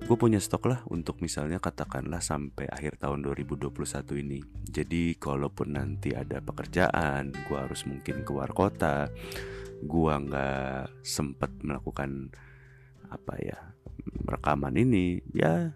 gue 0.06 0.18
punya 0.20 0.38
stok 0.44 0.68
lah 0.68 0.80
untuk 0.92 1.24
misalnya 1.24 1.58
katakanlah 1.58 2.20
sampai 2.20 2.68
akhir 2.68 3.00
tahun 3.00 3.24
2021 3.24 3.72
ini. 4.22 4.40
Jadi 4.68 5.16
kalaupun 5.16 5.80
nanti 5.80 6.12
ada 6.12 6.44
pekerjaan 6.44 7.32
gue 7.32 7.58
harus 7.58 7.88
mungkin 7.88 8.28
keluar 8.28 8.52
kota 8.52 9.08
gue 9.84 10.14
nggak 10.14 11.04
sempet 11.04 11.52
melakukan 11.62 12.32
apa 13.12 13.34
ya 13.38 13.60
rekaman 14.26 14.76
ini 14.76 15.22
ya 15.36 15.76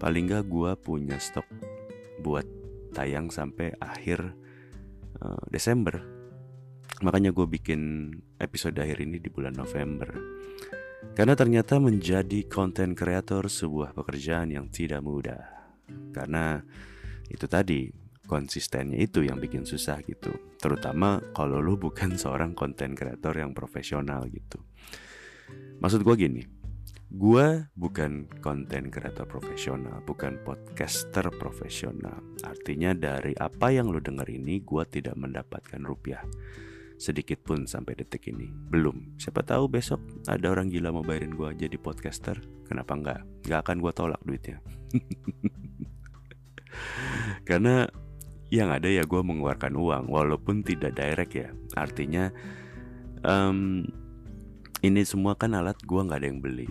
paling 0.00 0.26
nggak 0.26 0.48
gue 0.48 0.70
punya 0.80 1.16
stok 1.20 1.46
buat 2.24 2.46
tayang 2.94 3.28
sampai 3.28 3.74
akhir 3.78 4.34
uh, 5.22 5.44
Desember 5.50 6.13
Makanya 7.02 7.34
gue 7.34 7.46
bikin 7.48 8.12
episode 8.38 8.78
akhir 8.78 9.02
ini 9.02 9.18
di 9.18 9.26
bulan 9.26 9.58
November. 9.58 10.14
Karena 11.14 11.34
ternyata 11.34 11.82
menjadi 11.82 12.46
konten 12.46 12.94
kreator 12.94 13.50
sebuah 13.50 13.98
pekerjaan 13.98 14.54
yang 14.54 14.70
tidak 14.70 15.02
mudah. 15.02 15.42
Karena 16.14 16.62
itu 17.26 17.50
tadi 17.50 17.90
konsistennya 18.24 18.96
itu 19.02 19.26
yang 19.26 19.42
bikin 19.42 19.66
susah 19.66 20.00
gitu. 20.06 20.54
Terutama 20.56 21.18
kalau 21.34 21.58
lu 21.58 21.74
bukan 21.74 22.14
seorang 22.22 22.54
konten 22.54 22.94
kreator 22.94 23.34
yang 23.34 23.50
profesional 23.50 24.30
gitu. 24.30 24.62
Maksud 25.82 26.06
gue 26.06 26.14
gini, 26.14 26.42
gue 27.10 27.46
bukan 27.74 28.30
konten 28.40 28.88
kreator 28.88 29.28
profesional, 29.28 30.00
bukan 30.06 30.40
podcaster 30.40 31.26
profesional. 31.36 32.22
Artinya 32.46 32.96
dari 32.96 33.36
apa 33.36 33.74
yang 33.74 33.92
lu 33.92 34.00
denger 34.00 34.30
ini, 34.30 34.64
gue 34.64 34.82
tidak 34.88 35.18
mendapatkan 35.18 35.82
rupiah 35.84 36.24
sedikit 37.04 37.44
pun 37.44 37.68
sampai 37.68 38.00
detik 38.00 38.32
ini. 38.32 38.48
Belum. 38.48 39.12
Siapa 39.20 39.44
tahu 39.44 39.68
besok 39.68 40.00
ada 40.24 40.48
orang 40.48 40.72
gila 40.72 40.88
mau 40.88 41.04
bayarin 41.04 41.36
gue 41.36 41.68
jadi 41.68 41.76
podcaster. 41.76 42.40
Kenapa 42.64 42.96
enggak? 42.96 43.20
Nggak 43.44 43.60
akan 43.60 43.76
gue 43.84 43.92
tolak 43.92 44.20
duitnya. 44.24 44.58
Karena 47.48 47.84
yang 48.48 48.72
ada 48.72 48.88
ya 48.88 49.04
gue 49.04 49.20
mengeluarkan 49.20 49.76
uang 49.76 50.04
walaupun 50.08 50.64
tidak 50.64 50.96
direct 50.96 51.36
ya. 51.36 51.52
Artinya 51.76 52.32
um, 53.20 53.84
ini 54.80 55.04
semua 55.04 55.36
kan 55.36 55.52
alat 55.52 55.76
gue 55.84 56.00
nggak 56.00 56.24
ada 56.24 56.28
yang 56.32 56.40
beli. 56.40 56.68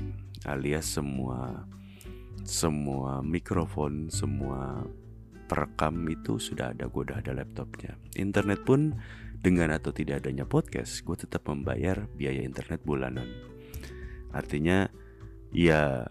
Alias 0.50 0.90
semua 0.90 1.70
semua 2.44 3.24
mikrofon 3.24 4.12
semua 4.12 4.84
perekam 5.48 5.96
itu 6.10 6.42
sudah 6.42 6.74
ada 6.74 6.90
gue 6.90 7.02
udah 7.06 7.22
ada 7.22 7.38
laptopnya. 7.38 7.94
Internet 8.18 8.66
pun 8.66 8.98
dengan 9.44 9.76
atau 9.76 9.92
tidak 9.92 10.24
adanya 10.24 10.48
podcast, 10.48 11.04
gue 11.04 11.20
tetap 11.20 11.44
membayar 11.52 12.08
biaya 12.16 12.48
internet 12.48 12.80
bulanan. 12.88 13.28
Artinya, 14.32 14.88
ya 15.52 16.08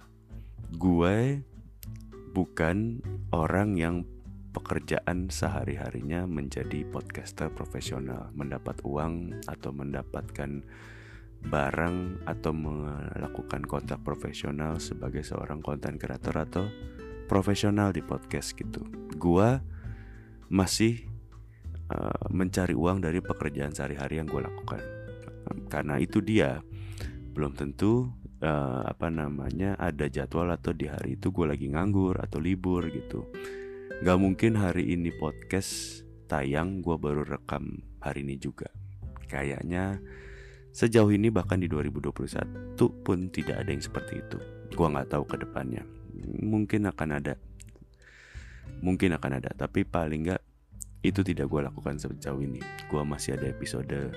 gue 0.76 1.40
bukan 2.36 3.00
orang 3.32 3.80
yang 3.80 3.96
pekerjaan 4.52 5.32
sehari-harinya 5.32 6.28
menjadi 6.28 6.84
podcaster 6.92 7.48
profesional, 7.48 8.28
mendapat 8.36 8.84
uang 8.84 9.40
atau 9.48 9.72
mendapatkan 9.72 10.60
barang 11.42 12.22
atau 12.28 12.52
melakukan 12.54 13.64
kontak 13.64 14.04
profesional 14.04 14.76
sebagai 14.78 15.24
seorang 15.24 15.64
konten 15.64 15.96
kreator 15.96 16.36
atau 16.36 16.64
profesional 17.26 17.96
di 17.96 18.04
podcast 18.04 18.52
gitu. 18.54 18.84
Gua 19.16 19.58
masih 20.52 21.12
Eh, 21.92 22.26
mencari 22.32 22.72
uang 22.72 23.04
dari 23.04 23.20
pekerjaan 23.20 23.76
sehari-hari 23.76 24.16
yang 24.16 24.28
gue 24.28 24.40
lakukan. 24.40 24.80
Karena 25.68 26.00
itu 26.00 26.25
dia 26.25 26.64
belum 27.32 27.52
tentu 27.52 28.12
uh, 28.40 28.84
apa 28.84 29.08
namanya 29.08 29.76
ada 29.76 30.08
jadwal 30.08 30.52
atau 30.52 30.72
di 30.72 30.88
hari 30.88 31.20
itu 31.20 31.32
gue 31.32 31.49
lagi 31.49 31.68
nganggur 31.68 32.16
atau 32.16 32.40
libur 32.40 32.88
gitu. 32.88 33.28
Gak 34.00 34.18
mungkin 34.20 34.56
hari 34.56 34.96
ini 34.96 35.12
podcast 35.12 36.04
tayang 36.28 36.80
gue 36.80 36.96
baru 36.96 37.28
rekam 37.28 37.84
hari 38.00 38.25
ini 38.25 38.40
juga. 38.40 38.72
Kayaknya 39.28 40.00
sejauh 40.72 41.12
ini 41.12 41.28
bahkan 41.28 41.61
di 41.61 41.68
2021 41.68 42.76
pun 43.04 43.18
tidak 43.28 43.56
ada 43.61 43.70
yang 43.72 43.84
seperti 43.84 44.25
itu. 44.25 44.38
Gue 44.72 44.87
nggak 44.88 45.12
tahu 45.12 45.25
ke 45.28 45.37
depannya. 45.44 45.84
Mungkin 46.40 46.88
akan 46.88 47.08
ada. 47.20 47.34
Mungkin 48.80 49.12
akan 49.12 49.32
ada 49.42 49.50
tapi 49.52 49.84
paling 49.84 50.32
nggak 50.32 50.51
itu 51.02 51.21
tidak 51.26 51.50
gue 51.50 51.61
lakukan 51.66 51.99
sejauh 51.99 52.38
ini. 52.38 52.62
Gue 52.87 53.02
masih 53.02 53.35
ada 53.35 53.50
episode 53.50 54.14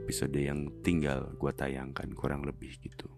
episode 0.00 0.36
yang 0.36 0.72
tinggal 0.80 1.36
gue 1.36 1.52
tayangkan 1.52 2.16
kurang 2.16 2.48
lebih 2.48 2.72
gitu. 2.80 3.08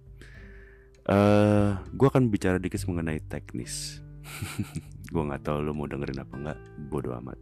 Uh, 1.07 1.15
eh, 1.15 1.71
gue 1.95 2.09
akan 2.11 2.29
bicara 2.29 2.59
dikit 2.59 2.83
mengenai 2.91 3.23
teknis. 3.25 4.03
Gue 5.13 5.21
nggak 5.21 5.45
tahu 5.45 5.61
lo 5.61 5.77
mau 5.77 5.85
dengerin 5.85 6.25
apa 6.25 6.35
nggak 6.35 6.59
bodo 6.89 7.13
amat. 7.21 7.37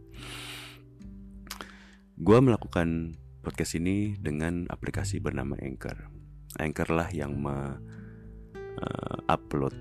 Gue 2.19 2.37
melakukan 2.43 3.15
podcast 3.39 3.79
ini 3.79 4.19
dengan 4.19 4.67
aplikasi 4.67 5.23
bernama 5.23 5.55
Anchor. 5.63 6.11
Anchor 6.59 6.91
lah 6.91 7.07
yang 7.15 7.39
me 7.39 7.79
uh, 8.83 9.17
upload 9.31 9.73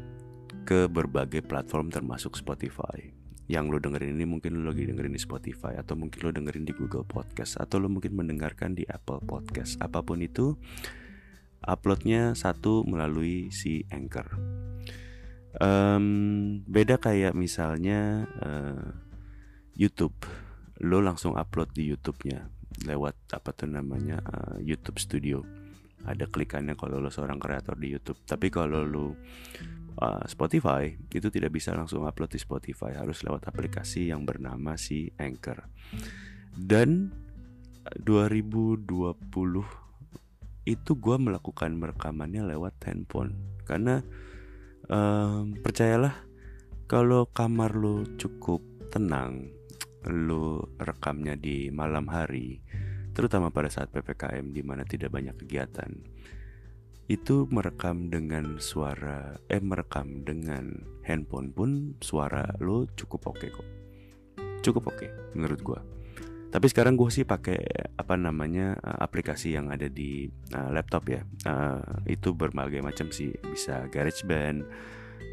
ke 0.63 0.87
berbagai 0.87 1.43
platform 1.43 1.91
termasuk 1.91 2.39
Spotify 2.39 3.22
yang 3.53 3.69
lo 3.69 3.77
dengerin 3.77 4.17
ini 4.17 4.25
mungkin 4.25 4.65
lo 4.65 4.73
lagi 4.73 4.89
dengerin 4.89 5.13
di 5.13 5.21
Spotify 5.21 5.77
atau 5.77 5.93
mungkin 5.93 6.25
lo 6.25 6.33
dengerin 6.33 6.65
di 6.65 6.73
Google 6.73 7.05
Podcast 7.05 7.61
atau 7.61 7.85
lo 7.85 7.93
mungkin 7.93 8.17
mendengarkan 8.17 8.73
di 8.73 8.89
Apple 8.89 9.21
Podcast. 9.29 9.77
Apa 9.85 10.01
pun 10.01 10.25
itu 10.25 10.57
uploadnya 11.61 12.33
satu 12.33 12.89
melalui 12.89 13.53
si 13.53 13.85
Anchor. 13.93 14.25
Um, 15.61 16.65
beda 16.65 16.97
kayak 16.97 17.37
misalnya 17.37 18.25
uh, 18.41 18.89
YouTube. 19.77 20.17
Lo 20.81 21.05
langsung 21.05 21.37
upload 21.37 21.77
di 21.77 21.93
YouTube-nya 21.93 22.49
lewat 22.89 23.37
apa 23.37 23.53
tuh 23.53 23.69
namanya 23.69 24.17
uh, 24.25 24.57
YouTube 24.65 24.97
Studio. 24.97 25.45
Ada 26.09 26.25
klikannya 26.25 26.73
kalau 26.73 27.05
lo 27.05 27.13
seorang 27.13 27.37
kreator 27.37 27.77
di 27.77 27.93
YouTube. 27.93 28.25
Tapi 28.25 28.49
kalau 28.49 28.81
lo 28.81 29.13
uh, 29.99 30.25
Spotify. 30.25 30.95
Itu 31.11 31.29
tidak 31.29 31.53
bisa 31.53 31.75
langsung 31.77 32.07
upload 32.07 32.33
di 32.33 32.41
Spotify. 32.41 32.97
Harus 32.97 33.21
lewat 33.27 33.49
aplikasi 33.49 34.09
yang 34.09 34.25
bernama 34.25 34.79
si 34.79 35.11
Anchor. 35.19 35.69
Dan 36.53 37.11
2020 37.99 38.87
itu 40.63 40.93
gue 40.95 41.17
melakukan 41.19 41.75
merekamannya 41.75 42.47
lewat 42.55 42.79
handphone. 42.87 43.35
Karena 43.67 43.99
um, 44.87 45.59
percayalah 45.59 46.15
kalau 46.87 47.27
kamar 47.31 47.75
lo 47.75 48.05
cukup 48.21 48.63
tenang 48.93 49.49
lo 50.11 50.75
rekamnya 50.83 51.39
di 51.39 51.71
malam 51.71 52.11
hari 52.11 52.59
terutama 53.13 53.53
pada 53.55 53.71
saat 53.71 53.93
PPKM 53.93 54.51
di 54.51 54.63
mana 54.65 54.83
tidak 54.85 55.13
banyak 55.13 55.37
kegiatan. 55.45 55.91
Itu 57.13 57.45
merekam 57.53 58.09
dengan 58.09 58.57
suara 58.57 59.37
eh 59.53 59.61
merekam 59.61 60.25
dengan 60.25 60.81
handphone 61.05 61.53
pun 61.53 61.93
suara 62.01 62.49
lo 62.57 62.89
cukup 62.97 63.29
oke 63.29 63.37
okay 63.37 63.53
kok. 63.53 63.69
Cukup 64.65 64.89
oke 64.89 64.97
okay, 64.97 65.13
menurut 65.37 65.61
gua. 65.61 65.85
Tapi 66.49 66.73
sekarang 66.73 66.97
gue 66.97 67.13
sih 67.13 67.29
pakai 67.29 67.61
apa 68.01 68.17
namanya 68.17 68.81
aplikasi 68.81 69.57
yang 69.57 69.69
ada 69.69 69.93
di 69.93 70.29
uh, 70.57 70.73
laptop 70.73 71.05
ya. 71.09 71.21
Uh, 71.45 71.85
itu 72.09 72.33
berbagai 72.33 72.81
macam 72.81 73.09
sih, 73.13 73.33
bisa 73.45 73.89
GarageBand, 73.93 74.65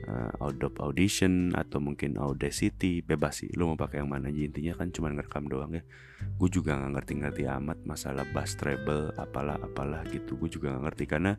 uh, 0.09 0.33
Adobe 0.41 0.81
Audition 0.81 1.53
atau 1.53 1.77
mungkin 1.77 2.17
Audacity 2.17 3.05
bebas 3.05 3.45
sih. 3.45 3.49
Lo 3.53 3.69
mau 3.69 3.77
pakai 3.77 4.01
yang 4.01 4.09
mana 4.09 4.33
aja 4.33 4.41
intinya 4.41 4.73
kan 4.73 4.89
cuma 4.89 5.13
ngerekam 5.13 5.45
doang 5.45 5.77
ya. 5.77 5.83
Gue 6.41 6.49
juga 6.49 6.75
nggak 6.75 6.91
ngerti-ngerti 6.97 7.43
amat 7.45 7.77
masalah 7.85 8.25
bass 8.33 8.57
treble 8.57 9.13
apalah 9.15 9.61
apalah 9.61 10.01
gitu. 10.09 10.35
Gue 10.35 10.49
juga 10.49 10.73
nggak 10.73 10.83
ngerti 10.89 11.05
karena 11.05 11.37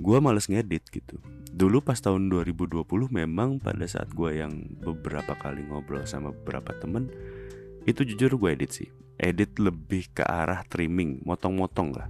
gue 0.00 0.16
males 0.22 0.48
ngedit 0.48 0.88
gitu. 0.88 1.20
Dulu 1.50 1.84
pas 1.84 1.98
tahun 1.98 2.32
2020 2.32 2.86
memang 3.10 3.60
pada 3.60 3.84
saat 3.84 4.08
gue 4.14 4.40
yang 4.40 4.54
beberapa 4.80 5.36
kali 5.36 5.66
ngobrol 5.68 6.06
sama 6.08 6.32
beberapa 6.32 6.72
temen 6.78 7.12
itu 7.84 8.06
jujur 8.06 8.40
gue 8.40 8.50
edit 8.56 8.70
sih. 8.72 8.88
Edit 9.20 9.60
lebih 9.60 10.08
ke 10.16 10.24
arah 10.24 10.64
trimming 10.64 11.20
motong-motong 11.28 11.92
lah. 11.92 12.08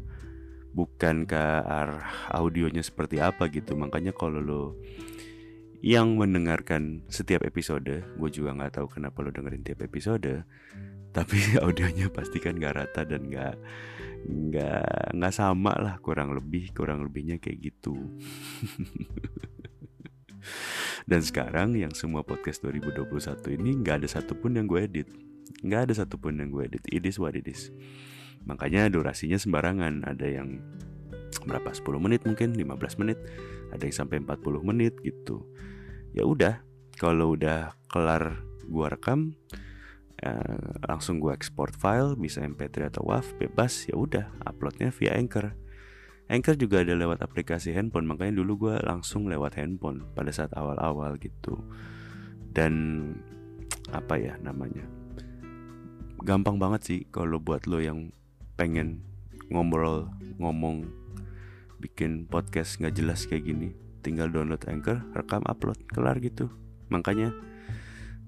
Bukan 0.70 1.26
ke 1.26 1.42
arah 1.66 2.30
audionya 2.30 2.86
seperti 2.86 3.18
apa 3.18 3.50
gitu. 3.50 3.74
Makanya 3.74 4.14
kalau 4.14 4.38
lo 4.38 4.78
yang 5.80 6.16
mendengarkan 6.16 7.04
setiap 7.08 7.44
episode. 7.44 8.04
Gue 8.16 8.30
juga 8.32 8.52
nggak 8.56 8.80
tahu 8.80 8.86
kenapa 9.00 9.24
lo 9.24 9.32
dengerin 9.32 9.64
tiap 9.64 9.80
episode 9.84 10.44
tapi 11.10 11.38
audionya 11.64 12.08
pasti 12.10 12.38
kan 12.38 12.56
nggak 12.56 12.74
rata 12.74 13.02
dan 13.02 13.26
nggak 13.26 13.54
nggak 14.20 15.16
nggak 15.16 15.34
sama 15.34 15.74
lah 15.74 15.94
kurang 15.98 16.30
lebih 16.36 16.70
kurang 16.72 17.02
lebihnya 17.02 17.42
kayak 17.42 17.72
gitu. 17.72 17.96
Dan 21.04 21.20
sekarang 21.26 21.74
yang 21.74 21.90
semua 21.92 22.22
podcast 22.22 22.62
2021 22.64 23.58
ini 23.60 23.76
nggak 23.82 24.04
ada 24.04 24.08
satupun 24.08 24.56
yang 24.56 24.70
gue 24.70 24.80
edit. 24.86 25.08
Nggak 25.60 25.90
ada 25.90 25.94
satupun 26.04 26.38
yang 26.38 26.54
gue 26.54 26.70
edit. 26.70 26.84
It 26.86 27.02
is 27.02 27.18
what 27.18 27.34
it 27.34 27.44
is. 27.50 27.74
Makanya 28.46 28.86
durasinya 28.88 29.36
sembarangan. 29.36 30.06
Ada 30.06 30.26
yang 30.40 30.62
berapa? 31.48 31.74
10 31.74 31.98
menit 31.98 32.22
mungkin? 32.24 32.54
15 32.54 33.00
menit? 33.02 33.18
Ada 33.74 33.90
yang 33.90 33.96
sampai 33.96 34.22
40 34.22 34.62
menit 34.62 34.96
gitu 35.02 35.44
ya 36.16 36.26
udah 36.26 36.62
kalau 36.98 37.34
udah 37.38 37.74
kelar 37.90 38.42
gua 38.70 38.92
rekam 38.92 39.34
eh, 40.22 40.58
langsung 40.86 41.18
gua 41.18 41.34
export 41.34 41.74
file 41.74 42.14
bisa 42.14 42.44
mp3 42.44 42.94
atau 42.94 43.06
wav 43.08 43.26
bebas 43.40 43.88
ya 43.88 43.96
udah 43.98 44.28
uploadnya 44.46 44.92
via 44.94 45.16
anchor. 45.16 45.54
Anchor 46.30 46.54
juga 46.54 46.86
ada 46.86 46.94
lewat 46.94 47.26
aplikasi 47.26 47.74
handphone 47.74 48.06
makanya 48.06 48.38
dulu 48.38 48.70
gua 48.70 48.78
langsung 48.86 49.26
lewat 49.26 49.58
handphone 49.58 50.06
pada 50.14 50.30
saat 50.30 50.54
awal-awal 50.54 51.18
gitu. 51.18 51.58
Dan 52.54 53.02
apa 53.90 54.14
ya 54.18 54.38
namanya 54.38 54.86
gampang 56.22 56.60
banget 56.60 56.80
sih 56.84 57.00
kalau 57.08 57.40
buat 57.40 57.64
lo 57.64 57.80
yang 57.80 58.12
pengen 58.54 59.00
ngobrol 59.48 60.12
ngomong 60.36 60.84
bikin 61.80 62.28
podcast 62.28 62.76
nggak 62.76 62.94
jelas 63.00 63.24
kayak 63.24 63.48
gini 63.48 63.72
tinggal 64.00 64.32
download 64.32 64.64
Anchor 64.66 65.04
rekam 65.12 65.44
upload 65.46 65.78
kelar 65.92 66.18
gitu. 66.18 66.48
Makanya 66.88 67.32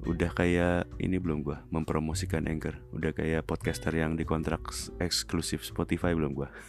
udah 0.02 0.30
kayak 0.34 0.90
ini 0.98 1.18
belum 1.18 1.46
gua 1.46 1.62
mempromosikan 1.70 2.46
Anchor. 2.46 2.78
Udah 2.94 3.14
kayak 3.14 3.46
podcaster 3.46 3.94
yang 3.94 4.14
dikontrak 4.18 4.62
eksklusif 5.02 5.64
Spotify 5.66 6.14
belum 6.14 6.32
gua. 6.36 6.48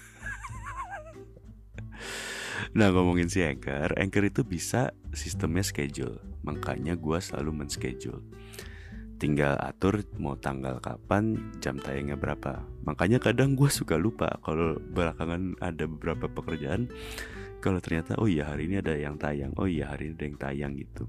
Nah 2.74 2.90
ngomongin 2.90 3.30
si 3.30 3.44
Anchor 3.44 3.94
Anchor 3.98 4.24
itu 4.26 4.42
bisa 4.48 4.96
sistemnya 5.14 5.62
schedule. 5.62 6.22
Makanya 6.42 6.98
gua 6.98 7.22
selalu 7.22 7.64
men-schedule. 7.64 8.24
Tinggal 9.22 9.56
atur 9.62 10.04
mau 10.20 10.36
tanggal 10.36 10.82
kapan 10.84 11.54
jam 11.64 11.78
tayangnya 11.80 12.18
berapa. 12.18 12.66
Makanya 12.84 13.24
kadang 13.24 13.56
gue 13.56 13.72
suka 13.72 13.96
lupa 13.96 14.28
kalau 14.44 14.76
belakangan 14.76 15.56
ada 15.64 15.88
beberapa 15.88 16.28
pekerjaan 16.28 16.92
kalau 17.64 17.80
ternyata 17.80 18.20
oh 18.20 18.28
iya 18.28 18.52
hari 18.52 18.68
ini 18.68 18.84
ada 18.84 18.92
yang 18.92 19.16
tayang. 19.16 19.56
Oh 19.56 19.64
iya 19.64 19.88
hari 19.96 20.12
ini 20.12 20.20
ada 20.20 20.26
yang 20.28 20.40
tayang 20.40 20.74
gitu. 20.76 21.08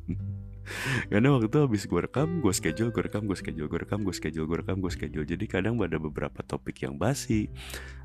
Karena 1.10 1.34
waktu 1.36 1.50
itu 1.52 1.58
habis 1.60 1.82
gue 1.84 2.00
rekam 2.00 2.40
gue 2.40 2.54
schedule 2.56 2.88
gue 2.94 3.02
rekam 3.04 3.28
gue 3.28 3.36
schedule 3.36 3.68
gue 3.68 3.80
rekam 3.84 4.00
gue 4.00 4.14
schedule 4.16 4.48
gue 4.48 4.58
rekam 4.64 4.80
gue 4.80 4.88
schedule. 4.88 5.26
Jadi 5.28 5.44
kadang 5.44 5.76
ada 5.84 6.00
beberapa 6.00 6.40
topik 6.40 6.80
yang 6.80 6.96
basi 6.96 7.52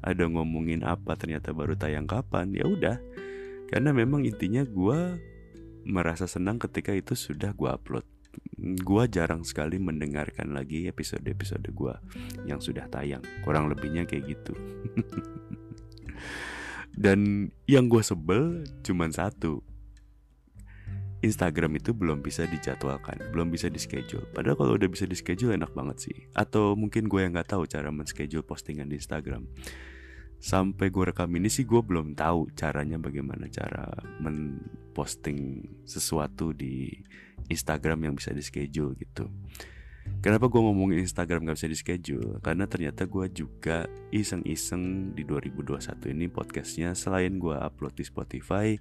ada 0.03 0.27
ngomongin 0.27 0.83
apa 0.83 1.15
ternyata 1.15 1.55
baru 1.55 1.79
tayang 1.79 2.03
kapan 2.03 2.51
ya 2.51 2.67
udah. 2.67 2.99
Karena 3.71 3.95
memang 3.95 4.27
intinya 4.27 4.67
gue 4.67 4.99
merasa 5.87 6.27
senang 6.27 6.59
ketika 6.59 6.91
itu 6.91 7.15
sudah 7.15 7.55
gue 7.55 7.71
upload. 7.71 8.03
Gue 8.59 9.07
jarang 9.07 9.47
sekali 9.47 9.79
mendengarkan 9.79 10.51
lagi 10.51 10.91
episode-episode 10.91 11.71
gue 11.71 11.95
yang 12.43 12.59
sudah 12.59 12.91
tayang. 12.91 13.23
Kurang 13.47 13.71
lebihnya 13.71 14.03
kayak 14.03 14.35
gitu 14.35 14.53
dan 16.95 17.51
yang 17.67 17.91
gue 17.91 17.99
sebel 17.99 18.63
cuman 18.83 19.11
satu 19.11 19.59
Instagram 21.23 21.81
itu 21.81 21.91
belum 21.91 22.21
bisa 22.21 22.45
dijadwalkan, 22.45 23.17
belum 23.33 23.49
bisa 23.49 23.65
di 23.65 23.81
schedule. 23.81 24.29
Padahal 24.29 24.55
kalau 24.55 24.77
udah 24.77 24.85
bisa 24.85 25.09
di 25.09 25.17
schedule 25.17 25.57
enak 25.57 25.73
banget 25.73 25.97
sih. 26.11 26.17
Atau 26.37 26.77
mungkin 26.77 27.09
gue 27.09 27.25
yang 27.25 27.33
nggak 27.33 27.49
tahu 27.55 27.65
cara 27.65 27.89
men-schedule 27.89 28.45
postingan 28.45 28.85
di 28.85 29.01
Instagram. 29.01 29.49
Sampai 30.37 30.93
gue 30.93 31.09
rekam 31.09 31.31
ini 31.33 31.49
sih 31.49 31.65
gue 31.65 31.81
belum 31.81 32.13
tahu 32.13 32.53
caranya 32.53 33.01
bagaimana 33.01 33.49
cara 33.49 33.89
men-posting 34.21 35.65
sesuatu 35.89 36.53
di 36.53 36.93
Instagram 37.49 38.05
yang 38.05 38.13
bisa 38.13 38.29
di 38.29 38.45
schedule 38.45 38.93
gitu 38.93 39.25
Kenapa 40.25 40.49
gue 40.49 40.57
ngomongin 40.57 41.05
Instagram 41.05 41.45
gak 41.45 41.57
bisa 41.61 41.69
di 41.69 41.77
schedule? 41.77 42.41
Karena 42.41 42.65
ternyata 42.65 43.05
gue 43.05 43.29
juga 43.29 43.85
iseng-iseng 44.09 45.13
di 45.13 45.21
2021 45.21 46.17
ini 46.17 46.25
podcastnya 46.33 46.97
Selain 46.97 47.37
gue 47.37 47.53
upload 47.53 47.93
di 47.93 48.01
Spotify 48.09 48.73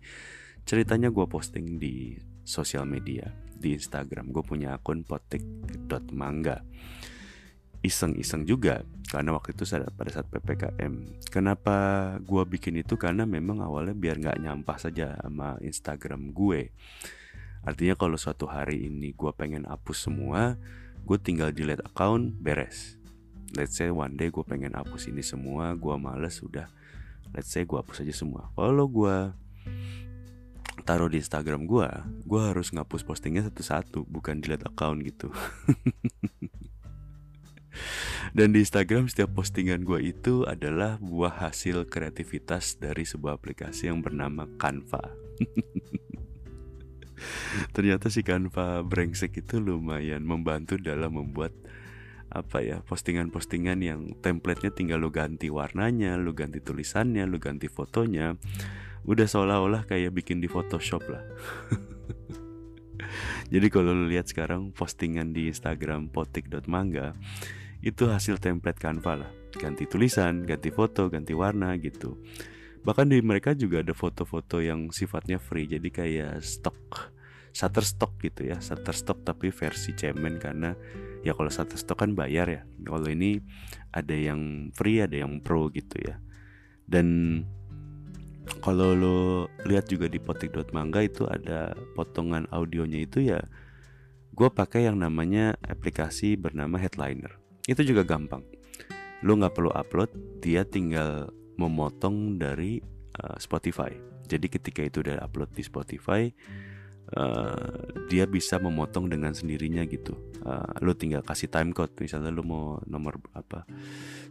Ceritanya 0.64 1.12
gue 1.12 1.28
posting 1.28 1.76
di 1.76 2.16
sosial 2.48 2.88
media 2.88 3.28
Di 3.52 3.76
Instagram 3.76 4.32
Gue 4.32 4.40
punya 4.40 4.80
akun 4.80 5.04
potik.mangga 5.04 6.64
Iseng-iseng 7.84 8.48
juga 8.48 8.80
Karena 9.04 9.36
waktu 9.36 9.52
itu 9.52 9.68
pada 9.68 10.08
saat 10.08 10.24
PPKM 10.32 11.28
Kenapa 11.28 11.76
gue 12.24 12.42
bikin 12.48 12.80
itu? 12.80 12.96
Karena 12.96 13.28
memang 13.28 13.60
awalnya 13.60 13.92
biar 13.92 14.16
gak 14.16 14.40
nyampah 14.40 14.80
saja 14.80 15.12
sama 15.20 15.60
Instagram 15.60 16.32
gue 16.32 16.72
Artinya 17.68 18.00
kalau 18.00 18.16
suatu 18.16 18.48
hari 18.48 18.88
ini 18.88 19.12
gue 19.12 19.32
pengen 19.36 19.68
hapus 19.68 20.08
semua 20.08 20.56
Gue 21.04 21.20
tinggal 21.20 21.52
delete 21.52 21.84
account 21.84 22.40
beres. 22.40 22.96
Let's 23.52 23.76
say 23.76 23.92
one 23.92 24.16
day 24.16 24.32
gue 24.32 24.42
pengen 24.42 24.74
hapus 24.74 25.12
ini 25.12 25.22
semua 25.22 25.76
Gue 25.78 25.94
males 25.94 26.42
udah. 26.42 26.66
Let's 27.36 27.52
say 27.52 27.62
gue 27.62 27.76
hapus 27.78 28.02
aja 28.02 28.10
semua. 28.10 28.50
Kalau 28.56 28.88
gue 28.88 29.30
taruh 30.82 31.06
di 31.06 31.22
Instagram 31.22 31.64
gue 31.70 31.86
Gue 32.26 32.40
harus 32.42 32.74
ngapus 32.74 33.06
postingnya 33.06 33.46
satu-satu 33.46 34.04
Bukan 34.10 34.42
delete 34.42 34.66
account 34.66 35.04
gitu. 35.06 35.30
Dan 38.36 38.50
di 38.56 38.64
Instagram 38.64 39.06
setiap 39.06 39.36
postingan 39.38 39.86
gue 39.86 40.10
itu 40.10 40.42
adalah 40.48 40.98
buah 40.98 41.46
hasil 41.46 41.86
kreativitas 41.86 42.80
dari 42.80 43.06
sebuah 43.06 43.38
aplikasi 43.38 43.86
yang 43.92 44.02
bernama 44.02 44.48
Canva 44.58 45.14
ternyata 47.76 48.10
si 48.10 48.26
Canva 48.26 48.82
brengsek 48.82 49.44
itu 49.44 49.62
lumayan 49.62 50.24
membantu 50.24 50.80
dalam 50.80 51.16
membuat 51.16 51.54
apa 52.34 52.66
ya 52.66 52.82
postingan-postingan 52.82 53.78
yang 53.78 54.18
templatenya 54.18 54.74
tinggal 54.74 54.98
lo 54.98 55.14
ganti 55.14 55.54
warnanya, 55.54 56.18
lo 56.18 56.34
ganti 56.34 56.58
tulisannya, 56.58 57.30
lo 57.30 57.38
ganti 57.38 57.70
fotonya, 57.70 58.34
udah 59.06 59.26
seolah-olah 59.30 59.86
kayak 59.86 60.10
bikin 60.10 60.42
di 60.42 60.50
Photoshop 60.50 61.06
lah. 61.06 61.22
Jadi 63.54 63.70
kalau 63.70 63.94
lo 63.94 64.10
lihat 64.10 64.26
sekarang 64.26 64.74
postingan 64.74 65.30
di 65.30 65.46
Instagram 65.46 66.10
potik.mangga 66.10 67.14
itu 67.86 68.10
hasil 68.10 68.42
template 68.42 68.82
Canva 68.82 69.14
lah, 69.14 69.30
ganti 69.54 69.86
tulisan, 69.86 70.42
ganti 70.42 70.74
foto, 70.74 71.06
ganti 71.06 71.38
warna 71.38 71.78
gitu. 71.78 72.18
Bahkan 72.82 73.14
di 73.14 73.22
mereka 73.22 73.54
juga 73.54 73.80
ada 73.80 73.94
foto-foto 73.94 74.58
yang 74.58 74.90
sifatnya 74.90 75.38
free, 75.38 75.70
jadi 75.70 75.88
kayak 75.88 76.42
stok 76.42 77.13
Shutterstock 77.54 78.18
gitu 78.18 78.50
ya. 78.50 78.58
Shutterstock 78.58 79.22
tapi 79.22 79.54
versi 79.54 79.94
cemen 79.94 80.42
karena 80.42 80.74
ya 81.22 81.38
kalau 81.38 81.48
Shutterstock 81.48 82.02
kan 82.02 82.18
bayar 82.18 82.50
ya. 82.50 82.62
Kalau 82.82 83.06
ini 83.06 83.38
ada 83.94 84.12
yang 84.12 84.74
free 84.74 84.98
ada 84.98 85.14
yang 85.14 85.38
pro 85.38 85.70
gitu 85.70 86.02
ya. 86.02 86.18
Dan 86.84 87.40
kalau 88.60 88.92
lo 88.92 89.18
lihat 89.64 89.88
juga 89.88 90.10
di 90.10 90.18
potik.mangga 90.20 91.00
itu 91.06 91.24
ada 91.24 91.72
potongan 91.96 92.44
audionya 92.52 93.08
itu 93.08 93.24
ya 93.24 93.40
gue 94.34 94.48
pakai 94.50 94.90
yang 94.90 94.98
namanya 94.98 95.54
aplikasi 95.62 96.34
bernama 96.34 96.74
Headliner. 96.76 97.38
Itu 97.70 97.86
juga 97.86 98.02
gampang. 98.02 98.42
Lo 99.22 99.38
nggak 99.38 99.54
perlu 99.54 99.70
upload 99.70 100.10
dia 100.42 100.66
tinggal 100.66 101.30
memotong 101.54 102.36
dari 102.36 102.82
uh, 103.22 103.38
Spotify. 103.38 103.94
Jadi 104.26 104.50
ketika 104.50 104.82
itu 104.82 105.06
udah 105.06 105.22
upload 105.22 105.54
di 105.54 105.62
Spotify 105.62 106.26
uh, 107.12 107.68
dia 108.08 108.24
bisa 108.24 108.56
memotong 108.56 109.12
dengan 109.12 109.36
sendirinya 109.36 109.84
gitu. 109.84 110.16
Uh, 110.44 110.64
lo 110.80 110.96
tinggal 110.96 111.20
kasih 111.20 111.52
time 111.52 111.76
code. 111.76 111.92
Misalnya 112.00 112.32
lo 112.32 112.40
mau 112.40 112.80
nomor 112.88 113.20
apa 113.36 113.68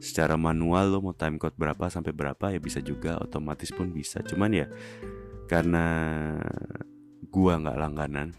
secara 0.01 0.33
manual 0.35 0.89
lo 0.93 0.99
mau 0.99 1.15
time 1.15 1.37
code 1.37 1.55
berapa 1.57 1.89
sampai 1.89 2.13
berapa 2.13 2.53
ya 2.53 2.59
bisa 2.59 2.81
juga 2.81 3.21
otomatis 3.21 3.69
pun 3.69 3.93
bisa. 3.93 4.25
Cuman 4.25 4.51
ya 4.53 4.67
karena 5.45 5.85
gua 7.29 7.61
nggak 7.61 7.77
langganan. 7.77 8.33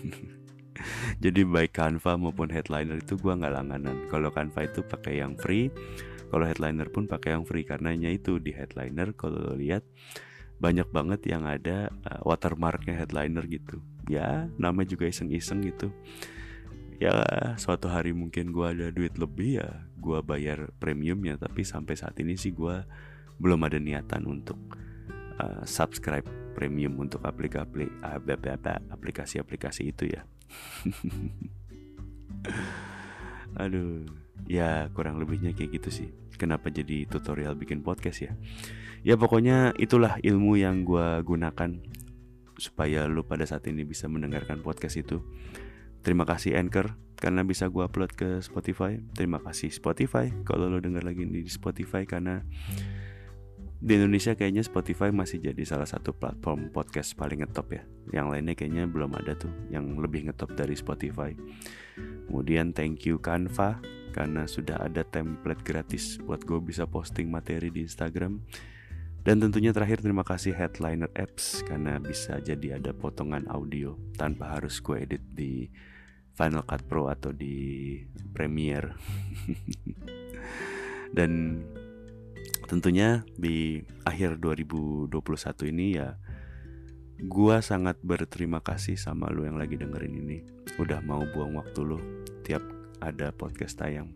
Jadi 1.24 1.42
baik 1.42 1.74
Canva 1.74 2.14
maupun 2.14 2.54
headliner 2.54 3.02
itu 3.02 3.18
gua 3.18 3.34
nggak 3.36 3.54
langganan. 3.54 3.96
Kalau 4.08 4.30
Canva 4.30 4.64
itu 4.64 4.80
pakai 4.86 5.20
yang 5.20 5.34
free 5.34 5.68
kalau 6.28 6.44
headliner 6.44 6.88
pun 6.92 7.08
pakai 7.08 7.34
yang 7.34 7.44
free. 7.48 7.64
Karenanya 7.64 8.12
itu 8.12 8.36
di 8.36 8.52
headliner 8.52 9.16
kalau 9.16 9.56
lihat 9.56 9.84
banyak 10.58 10.90
banget 10.90 11.20
yang 11.30 11.46
ada 11.46 11.90
uh, 12.06 12.22
watermarknya 12.26 12.98
headliner 12.98 13.46
gitu. 13.46 13.78
Ya 14.10 14.50
nama 14.58 14.82
juga 14.82 15.06
iseng-iseng 15.06 15.62
gitu. 15.66 15.94
Ya 16.98 17.14
suatu 17.58 17.86
hari 17.86 18.10
mungkin 18.10 18.50
gue 18.50 18.66
ada 18.66 18.90
duit 18.90 19.14
lebih 19.14 19.62
ya 19.62 19.86
gue 19.98 20.18
bayar 20.22 20.70
premiumnya. 20.82 21.38
Tapi 21.38 21.62
sampai 21.62 21.94
saat 21.94 22.18
ini 22.18 22.34
sih 22.34 22.50
gue 22.50 22.82
belum 23.38 23.62
ada 23.62 23.78
niatan 23.78 24.26
untuk 24.26 24.58
uh, 25.38 25.62
subscribe 25.62 26.26
premium 26.58 26.98
untuk 26.98 27.22
aplikasi 27.22 27.86
aplikasi-aplikasi 28.90 29.94
itu 29.94 30.10
ya. 30.10 30.26
Aduh 33.62 34.06
ya 34.48 34.88
kurang 34.96 35.18
lebihnya 35.18 35.52
kayak 35.52 35.82
gitu 35.82 35.90
sih 35.90 36.08
kenapa 36.38 36.70
jadi 36.70 37.04
tutorial 37.10 37.58
bikin 37.58 37.82
podcast 37.82 38.24
ya 38.24 38.32
ya 39.02 39.18
pokoknya 39.18 39.74
itulah 39.76 40.16
ilmu 40.22 40.54
yang 40.56 40.86
gue 40.86 41.22
gunakan 41.26 41.82
supaya 42.58 43.06
lu 43.06 43.22
pada 43.26 43.46
saat 43.46 43.66
ini 43.70 43.82
bisa 43.82 44.06
mendengarkan 44.06 44.62
podcast 44.62 44.98
itu 44.98 45.22
terima 46.02 46.22
kasih 46.26 46.54
Anchor 46.58 46.94
karena 47.18 47.42
bisa 47.42 47.66
gue 47.66 47.82
upload 47.82 48.14
ke 48.14 48.38
Spotify 48.42 48.98
terima 49.14 49.42
kasih 49.42 49.74
Spotify 49.74 50.30
kalau 50.46 50.70
lo 50.70 50.78
denger 50.78 51.02
lagi 51.02 51.26
di 51.26 51.42
Spotify 51.50 52.06
karena 52.06 52.42
di 53.78 53.94
Indonesia 53.94 54.34
kayaknya 54.34 54.66
Spotify 54.66 55.14
masih 55.14 55.38
jadi 55.38 55.62
salah 55.62 55.86
satu 55.86 56.10
platform 56.10 56.74
podcast 56.74 57.14
paling 57.14 57.46
ngetop 57.46 57.70
ya. 57.70 57.82
Yang 58.10 58.26
lainnya 58.34 58.54
kayaknya 58.58 58.84
belum 58.90 59.14
ada 59.14 59.38
tuh 59.38 59.54
yang 59.70 59.94
lebih 60.02 60.26
ngetop 60.26 60.50
dari 60.58 60.74
Spotify. 60.74 61.30
Kemudian 62.26 62.74
thank 62.74 63.06
you 63.06 63.22
Canva 63.22 63.78
karena 64.18 64.50
sudah 64.50 64.82
ada 64.82 65.06
template 65.06 65.62
gratis 65.62 66.18
buat 66.18 66.42
gue 66.42 66.58
bisa 66.58 66.90
posting 66.90 67.30
materi 67.30 67.70
di 67.70 67.86
Instagram. 67.86 68.42
Dan 69.22 69.38
tentunya 69.38 69.70
terakhir 69.70 70.02
terima 70.02 70.26
kasih 70.26 70.58
Headliner 70.58 71.06
Apps 71.14 71.62
karena 71.62 72.02
bisa 72.02 72.42
jadi 72.42 72.82
ada 72.82 72.90
potongan 72.90 73.46
audio 73.46 73.94
tanpa 74.18 74.58
harus 74.58 74.82
gue 74.82 75.06
edit 75.06 75.22
di 75.30 75.70
Final 76.34 76.66
Cut 76.66 76.82
Pro 76.90 77.06
atau 77.06 77.30
di 77.30 77.94
Premiere. 78.34 78.98
Dan 81.16 81.62
tentunya 82.66 83.22
di 83.38 83.78
akhir 84.02 84.42
2021 84.42 85.14
ini 85.70 85.86
ya 85.94 86.18
gua 87.26 87.58
sangat 87.64 87.98
berterima 88.02 88.62
kasih 88.62 88.94
sama 88.94 89.32
lo 89.32 89.42
yang 89.42 89.58
lagi 89.58 89.74
dengerin 89.74 90.14
ini 90.14 90.38
udah 90.78 91.02
mau 91.02 91.24
buang 91.34 91.58
waktu 91.58 91.80
lo 91.82 91.98
tiap 92.46 92.77
ada 93.00 93.34
podcast 93.34 93.78
tayang. 93.78 94.14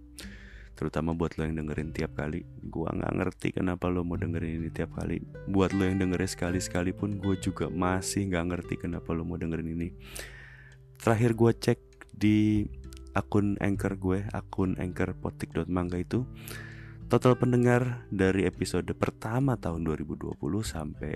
Terutama 0.73 1.15
buat 1.15 1.37
lo 1.39 1.47
yang 1.47 1.63
dengerin 1.63 1.95
tiap 1.95 2.17
kali. 2.19 2.43
Gua 2.67 2.91
nggak 2.91 3.13
ngerti 3.15 3.49
kenapa 3.55 3.87
lo 3.93 4.03
mau 4.03 4.19
dengerin 4.19 4.65
ini 4.65 4.71
tiap 4.73 4.97
kali. 4.97 5.21
Buat 5.47 5.77
lo 5.77 5.87
yang 5.87 6.01
dengerin 6.03 6.31
sekali 6.31 6.59
sekalipun 6.59 7.21
gue 7.21 7.39
juga 7.39 7.69
masih 7.69 8.33
nggak 8.33 8.45
ngerti 8.51 8.75
kenapa 8.81 9.13
lo 9.15 9.23
mau 9.23 9.39
dengerin 9.39 9.69
ini. 9.79 9.89
Terakhir 10.99 11.39
gue 11.39 11.53
cek 11.55 11.81
di 12.11 12.67
akun 13.13 13.61
anchor 13.61 14.01
gue 14.01 14.25
akun 14.33 14.81
anchor 14.81 15.13
potik.mangga 15.13 16.01
itu 16.01 16.25
total 17.13 17.37
pendengar 17.37 18.09
dari 18.09 18.49
episode 18.49 18.89
pertama 18.97 19.61
tahun 19.61 19.85
2020 19.85 20.33
sampai 20.65 21.15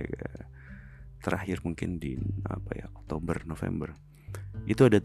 terakhir 1.25 1.65
mungkin 1.65 1.97
di 1.97 2.21
apa 2.45 2.71
ya 2.77 2.87
Oktober 2.93 3.49
November. 3.49 3.97
Itu 4.69 4.87
ada 4.87 5.01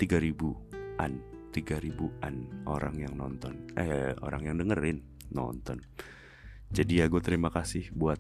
3000-an 1.52 2.22
3000-an 2.24 2.36
orang 2.66 2.96
yang 2.98 3.14
nonton. 3.20 3.68
Eh 3.76 4.16
orang 4.24 4.48
yang 4.48 4.56
dengerin 4.58 5.04
nonton. 5.36 5.84
Jadi 6.72 7.04
ya 7.04 7.12
gue 7.12 7.20
terima 7.20 7.52
kasih 7.52 7.92
buat 7.92 8.18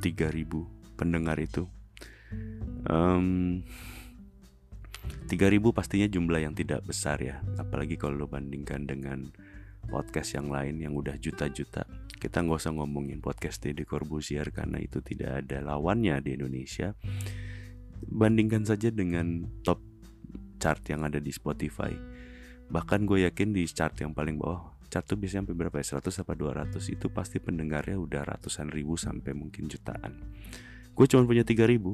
3000 0.00 0.94
pendengar 0.94 1.38
itu. 1.42 1.66
Um, 2.86 3.62
3000 5.26 5.74
pastinya 5.74 6.06
jumlah 6.06 6.40
yang 6.46 6.54
tidak 6.54 6.86
besar 6.86 7.18
ya. 7.18 7.42
Apalagi 7.58 7.98
kalau 7.98 8.22
lo 8.22 8.26
bandingkan 8.30 8.86
dengan 8.86 9.34
podcast 9.90 10.38
yang 10.38 10.46
lain 10.46 10.78
yang 10.78 10.94
udah 10.94 11.18
juta-juta. 11.18 11.86
Kita 12.22 12.38
nggak 12.38 12.62
usah 12.62 12.70
ngomongin 12.70 13.18
podcast 13.18 13.58
Deddy 13.66 13.82
Corbuzier 13.82 14.46
karena 14.54 14.78
itu 14.78 15.02
tidak 15.02 15.42
ada 15.42 15.58
lawannya 15.74 16.22
di 16.22 16.38
Indonesia. 16.38 16.94
Bandingkan 18.02 18.62
saja 18.62 18.94
dengan 18.94 19.42
top 19.66 19.82
chart 20.62 20.86
yang 20.86 21.02
ada 21.02 21.18
di 21.18 21.34
Spotify 21.34 22.11
bahkan 22.72 23.04
gue 23.04 23.28
yakin 23.28 23.52
di 23.52 23.68
chart 23.68 23.92
yang 24.00 24.16
paling 24.16 24.40
bawah 24.40 24.72
chart 24.92 25.08
tuh 25.08 25.16
biasanya 25.16 25.48
sampai 25.48 25.56
berapa 25.56 25.76
ya? 25.80 25.96
100 26.00 26.20
apa 26.20 26.32
200 26.36 26.76
itu 26.92 27.08
pasti 27.08 27.40
pendengarnya 27.40 27.96
udah 27.96 28.28
ratusan 28.28 28.68
ribu 28.68 29.00
sampai 29.00 29.32
mungkin 29.32 29.64
jutaan. 29.64 30.20
Gue 30.92 31.08
cuma 31.08 31.24
punya 31.24 31.48
3000 31.48 31.80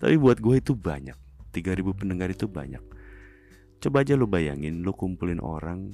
tapi 0.00 0.16
buat 0.16 0.40
gue 0.40 0.56
itu 0.56 0.72
banyak. 0.72 1.20
3000 1.52 1.92
pendengar 1.92 2.32
itu 2.32 2.48
banyak. 2.48 2.80
Coba 3.84 4.00
aja 4.00 4.16
lu 4.16 4.24
bayangin 4.24 4.80
lu 4.80 4.96
kumpulin 4.96 5.44
orang 5.44 5.92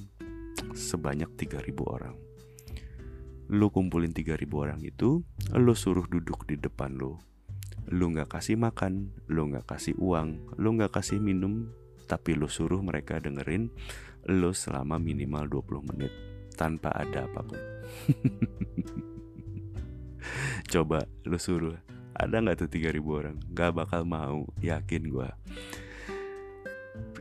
sebanyak 0.71 1.27
3000 1.35 1.75
orang. 1.83 2.15
Lu 3.51 3.67
kumpulin 3.67 4.15
3000 4.15 4.47
orang 4.55 4.79
itu 4.79 5.27
lu 5.51 5.73
suruh 5.75 6.07
duduk 6.07 6.47
di 6.47 6.55
depan 6.55 6.95
lu. 6.95 7.19
Lu 7.91 8.15
nggak 8.15 8.39
kasih 8.39 8.55
makan 8.55 9.11
lu 9.27 9.51
nggak 9.51 9.67
kasih 9.67 9.99
uang 9.99 10.55
lu 10.55 10.79
nggak 10.79 10.95
kasih 10.95 11.19
minum 11.19 11.67
tapi 12.07 12.33
lu 12.33 12.47
suruh 12.47 12.79
mereka 12.79 13.19
dengerin 13.19 13.67
lu 14.27 14.51
selama 14.55 14.99
minimal 14.99 15.63
20 15.63 15.89
menit 15.93 16.11
tanpa 16.57 16.89
ada 16.95 17.29
apa 17.29 17.41
pun. 17.45 17.59
Coba 20.71 21.07
lu 21.23 21.39
suruh 21.39 21.77
ada 22.17 22.41
nggak 22.41 22.65
tuh 22.65 22.69
3000 22.73 22.97
orang? 23.05 23.37
Gak 23.53 23.77
bakal 23.77 24.01
mau, 24.03 24.49
yakin 24.57 25.05
gue. 25.05 25.29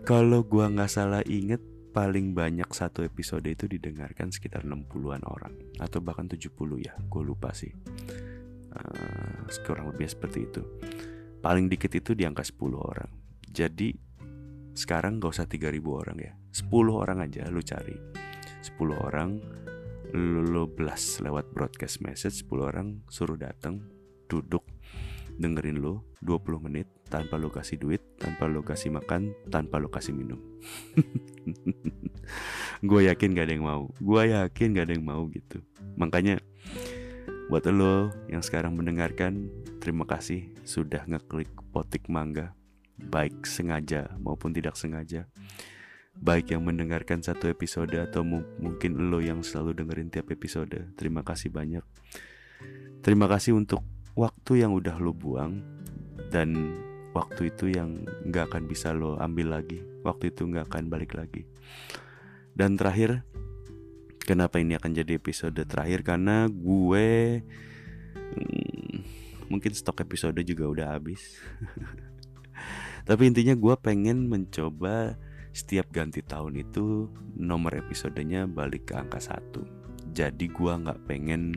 Kalau 0.08 0.40
gue 0.40 0.64
nggak 0.64 0.88
salah 0.88 1.20
inget 1.28 1.60
paling 1.92 2.32
banyak 2.32 2.68
satu 2.72 3.04
episode 3.04 3.44
itu 3.48 3.68
didengarkan 3.68 4.28
sekitar 4.28 4.64
60-an 4.64 5.24
orang 5.24 5.52
atau 5.80 6.00
bahkan 6.00 6.28
70 6.28 6.52
ya, 6.80 6.96
gue 6.96 7.22
lupa 7.22 7.52
sih. 7.52 7.72
Uh, 8.76 9.48
kurang 9.64 9.92
lebih 9.92 10.08
seperti 10.08 10.48
itu. 10.48 10.64
Paling 11.44 11.68
dikit 11.68 11.92
itu 11.92 12.16
di 12.16 12.24
angka 12.24 12.44
10 12.44 12.76
orang. 12.76 13.10
Jadi 13.48 14.05
sekarang 14.76 15.18
gak 15.18 15.32
usah 15.32 15.48
3000 15.48 15.80
orang 15.88 16.18
ya 16.20 16.32
10 16.52 16.68
orang 16.92 17.18
aja 17.24 17.48
lu 17.48 17.64
cari 17.64 17.96
10 18.60 18.76
orang 18.92 19.40
lu, 20.12 20.44
lu 20.44 20.68
blast 20.68 21.24
lewat 21.24 21.50
broadcast 21.50 22.04
message 22.04 22.44
10 22.44 22.60
orang 22.60 23.00
suruh 23.08 23.40
datang 23.40 23.80
duduk 24.28 24.62
dengerin 25.36 25.80
lo 25.80 26.04
20 26.24 26.64
menit 26.68 26.88
tanpa 27.06 27.38
lo 27.38 27.52
kasih 27.52 27.78
duit, 27.78 28.02
tanpa 28.18 28.50
lo 28.50 28.64
kasih 28.64 28.90
makan, 28.90 29.36
tanpa 29.52 29.78
lo 29.78 29.92
kasih 29.92 30.16
minum. 30.16 30.40
gue 32.88 33.00
yakin 33.06 33.36
gak 33.36 33.46
ada 33.46 33.54
yang 33.54 33.66
mau. 33.68 33.86
Gue 34.00 34.32
yakin 34.32 34.74
gak 34.74 34.90
ada 34.90 34.94
yang 34.96 35.06
mau 35.06 35.22
gitu. 35.30 35.62
Makanya 36.00 36.40
buat 37.46 37.68
lo 37.70 38.10
yang 38.26 38.42
sekarang 38.42 38.74
mendengarkan, 38.74 39.52
terima 39.78 40.02
kasih 40.08 40.50
sudah 40.66 41.06
ngeklik 41.06 41.52
potik 41.70 42.10
mangga, 42.10 42.55
baik 42.98 43.44
sengaja 43.44 44.12
maupun 44.20 44.52
tidak 44.52 44.76
sengaja. 44.76 45.28
Baik 46.16 46.56
yang 46.56 46.64
mendengarkan 46.64 47.20
satu 47.20 47.52
episode 47.52 47.92
atau 47.92 48.24
mungkin 48.60 49.12
lo 49.12 49.20
yang 49.20 49.44
selalu 49.44 49.76
dengerin 49.84 50.08
tiap 50.08 50.32
episode. 50.32 50.96
Terima 50.96 51.20
kasih 51.20 51.52
banyak. 51.52 51.84
Terima 53.04 53.28
kasih 53.28 53.52
untuk 53.52 53.84
waktu 54.16 54.64
yang 54.64 54.72
udah 54.72 54.96
lo 54.96 55.12
buang 55.12 55.60
dan 56.32 56.72
waktu 57.12 57.52
itu 57.52 57.72
yang 57.72 58.04
nggak 58.28 58.52
akan 58.52 58.68
bisa 58.68 58.92
lo 58.92 59.16
ambil 59.16 59.56
lagi 59.56 59.80
waktu 60.04 60.32
itu 60.32 60.44
nggak 60.44 60.68
akan 60.68 60.92
balik 60.92 61.16
lagi 61.16 61.48
dan 62.52 62.76
terakhir 62.76 63.24
kenapa 64.20 64.60
ini 64.60 64.76
akan 64.76 64.92
jadi 64.92 65.16
episode 65.16 65.56
terakhir 65.64 66.04
karena 66.04 66.48
gue 66.48 67.40
hmm, 68.36 68.96
mungkin 69.48 69.72
stok 69.72 70.04
episode 70.04 70.36
juga 70.44 70.64
udah 70.68 70.86
habis 70.92 71.20
tapi 73.06 73.30
intinya 73.30 73.54
gue 73.54 73.74
pengen 73.78 74.26
mencoba 74.26 75.14
setiap 75.54 75.94
ganti 75.94 76.26
tahun 76.26 76.58
itu 76.58 77.06
nomor 77.38 77.78
episodenya 77.78 78.50
balik 78.50 78.90
ke 78.90 78.98
angka 78.98 79.22
satu. 79.22 79.62
Jadi 80.10 80.50
gue 80.50 80.72
nggak 80.74 81.06
pengen 81.06 81.54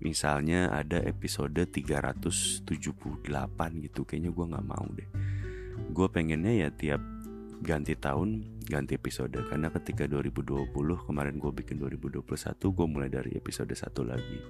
misalnya 0.00 0.72
ada 0.72 0.96
episode 1.04 1.60
378 1.68 2.64
gitu. 3.84 4.00
Kayaknya 4.08 4.30
gue 4.32 4.44
nggak 4.48 4.66
mau 4.66 4.86
deh. 4.96 5.08
Gue 5.92 6.08
pengennya 6.08 6.56
ya 6.56 6.68
tiap 6.72 7.04
ganti 7.60 7.92
tahun 7.92 8.64
ganti 8.64 8.96
episode. 8.96 9.36
Karena 9.44 9.68
ketika 9.68 10.08
2020 10.08 10.72
kemarin 11.04 11.36
gue 11.36 11.52
bikin 11.52 11.76
2021 11.84 12.24
gue 12.72 12.86
mulai 12.88 13.12
dari 13.12 13.36
episode 13.36 13.76
satu 13.76 14.08
lagi. 14.08 14.40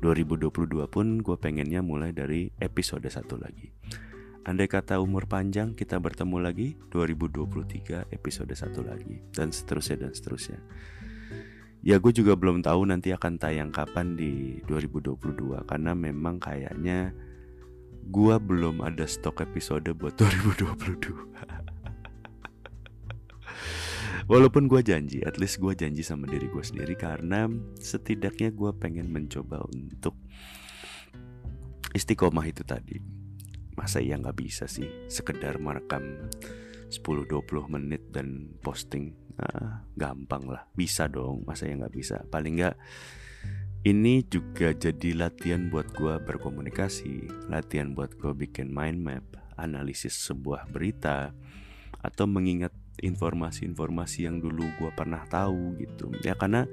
2022 0.00 0.88
pun 0.88 1.20
gue 1.20 1.36
pengennya 1.36 1.84
mulai 1.84 2.10
dari 2.10 2.50
episode 2.58 3.06
satu 3.06 3.38
lagi 3.38 3.70
Andai 4.42 4.66
kata 4.66 4.98
umur 4.98 5.30
panjang 5.30 5.70
kita 5.70 6.02
bertemu 6.02 6.42
lagi 6.42 6.74
2023 6.90 8.10
episode 8.10 8.50
satu 8.58 8.82
lagi 8.82 9.22
dan 9.30 9.54
seterusnya 9.54 10.02
dan 10.02 10.10
seterusnya. 10.10 10.58
Ya 11.86 12.02
gue 12.02 12.10
juga 12.10 12.34
belum 12.34 12.58
tahu 12.58 12.90
nanti 12.90 13.14
akan 13.14 13.38
tayang 13.38 13.70
kapan 13.74 14.14
di 14.14 14.62
2022 14.70 15.66
Karena 15.66 15.98
memang 15.98 16.38
kayaknya 16.38 17.10
gue 18.06 18.34
belum 18.38 18.86
ada 18.86 19.02
stok 19.02 19.42
episode 19.42 19.90
buat 19.90 20.14
2022 20.22 21.10
Walaupun 24.30 24.70
gue 24.70 24.78
janji, 24.86 25.18
at 25.26 25.42
least 25.42 25.58
gue 25.58 25.74
janji 25.74 26.06
sama 26.06 26.30
diri 26.30 26.46
gue 26.46 26.62
sendiri 26.62 26.94
Karena 26.94 27.50
setidaknya 27.82 28.54
gue 28.54 28.70
pengen 28.78 29.10
mencoba 29.10 29.66
untuk 29.66 30.14
istiqomah 31.94 32.46
itu 32.46 32.62
tadi 32.62 33.21
Masa 33.72 34.04
iya 34.04 34.20
gak 34.20 34.36
bisa 34.36 34.68
sih? 34.68 35.08
Sekedar 35.08 35.56
merekam 35.56 36.28
10-20 36.92 37.72
menit 37.72 38.02
dan 38.12 38.52
posting 38.60 39.16
ah, 39.40 39.80
gampang 39.96 40.44
lah. 40.44 40.68
Bisa 40.76 41.08
dong 41.08 41.48
masa 41.48 41.64
ya 41.64 41.80
nggak 41.80 41.94
bisa? 41.96 42.20
Paling 42.28 42.60
nggak 42.60 42.76
ini 43.82 44.22
juga 44.22 44.70
jadi 44.70 45.26
latihan 45.26 45.66
buat 45.66 45.90
gue 45.98 46.14
berkomunikasi 46.22 47.50
latihan 47.50 47.90
buat 47.98 48.14
gue 48.14 48.30
bikin 48.30 48.70
mind 48.70 49.02
map 49.02 49.26
analisis 49.58 50.14
sebuah 50.22 50.70
berita 50.70 51.34
atau 51.98 52.30
mengingat 52.30 52.70
informasi-informasi 53.02 54.30
yang 54.30 54.38
dulu 54.38 54.62
gue 54.78 54.90
pernah 54.94 55.26
tahu 55.26 55.74
gitu. 55.82 56.14
Ya 56.22 56.38
karena 56.38 56.68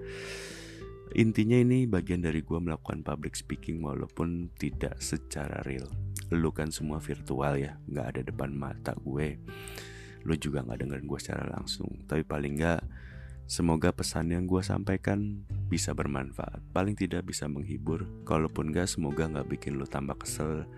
intinya 1.18 1.58
ini 1.58 1.90
bagian 1.90 2.22
dari 2.22 2.46
gue 2.46 2.60
melakukan 2.60 3.02
public 3.02 3.34
speaking 3.38 3.82
walaupun 3.82 4.54
tidak 4.58 4.98
secara 5.02 5.62
real. 5.66 5.88
Lu 6.30 6.54
kan 6.54 6.70
semua 6.70 7.02
virtual 7.02 7.58
ya 7.58 7.78
nggak 7.90 8.08
ada 8.16 8.22
depan 8.26 8.54
mata 8.54 8.94
gue. 8.98 9.38
Lu 10.28 10.34
juga 10.38 10.62
nggak 10.62 10.86
dengerin 10.86 11.08
gue 11.10 11.20
secara 11.22 11.46
langsung. 11.50 11.90
Tapi 12.06 12.22
paling 12.22 12.60
nggak 12.60 12.82
semoga 13.50 13.90
pesan 13.90 14.30
yang 14.30 14.46
gue 14.46 14.62
sampaikan 14.62 15.42
bisa 15.72 15.98
bermanfaat. 15.98 16.62
Paling 16.70 16.94
tidak 16.94 17.26
bisa 17.26 17.50
menghibur. 17.50 18.06
Kalaupun 18.28 18.70
nggak 18.70 18.86
semoga 18.86 19.26
nggak 19.26 19.50
bikin 19.58 19.82
lu 19.82 19.90
tambah 19.90 20.22
kesel 20.22 20.70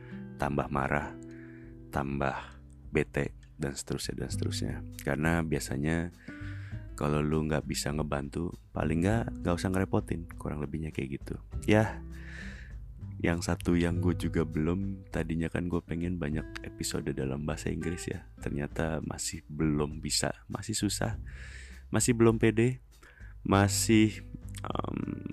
tambah 0.42 0.66
marah 0.74 1.14
tambah 1.94 2.34
bete 2.90 3.36
dan 3.60 3.76
seterusnya 3.76 4.26
dan 4.26 4.30
seterusnya. 4.32 4.74
Karena 5.04 5.44
biasanya 5.46 6.10
kalau 7.02 7.26
lu 7.26 7.50
nggak 7.50 7.66
bisa 7.66 7.90
ngebantu 7.90 8.54
paling 8.70 9.02
nggak 9.02 9.42
nggak 9.42 9.56
usah 9.58 9.74
ngerepotin. 9.74 10.30
Kurang 10.38 10.62
lebihnya 10.62 10.94
kayak 10.94 11.18
gitu. 11.18 11.42
Ya 11.66 11.98
yang 13.22 13.42
satu 13.42 13.74
yang 13.74 13.98
gue 14.02 14.14
juga 14.14 14.46
belum 14.46 15.10
tadinya 15.10 15.50
kan 15.50 15.66
gue 15.66 15.82
pengen 15.82 16.22
banyak 16.22 16.46
episode 16.62 17.10
dalam 17.18 17.42
bahasa 17.42 17.74
Inggris 17.74 18.06
ya. 18.06 18.30
Ternyata 18.38 19.02
masih 19.02 19.42
belum 19.50 19.98
bisa. 19.98 20.30
Masih 20.46 20.78
susah. 20.78 21.18
Masih 21.90 22.14
belum 22.14 22.38
pede. 22.38 22.86
Masih 23.42 24.22
um, 24.62 25.26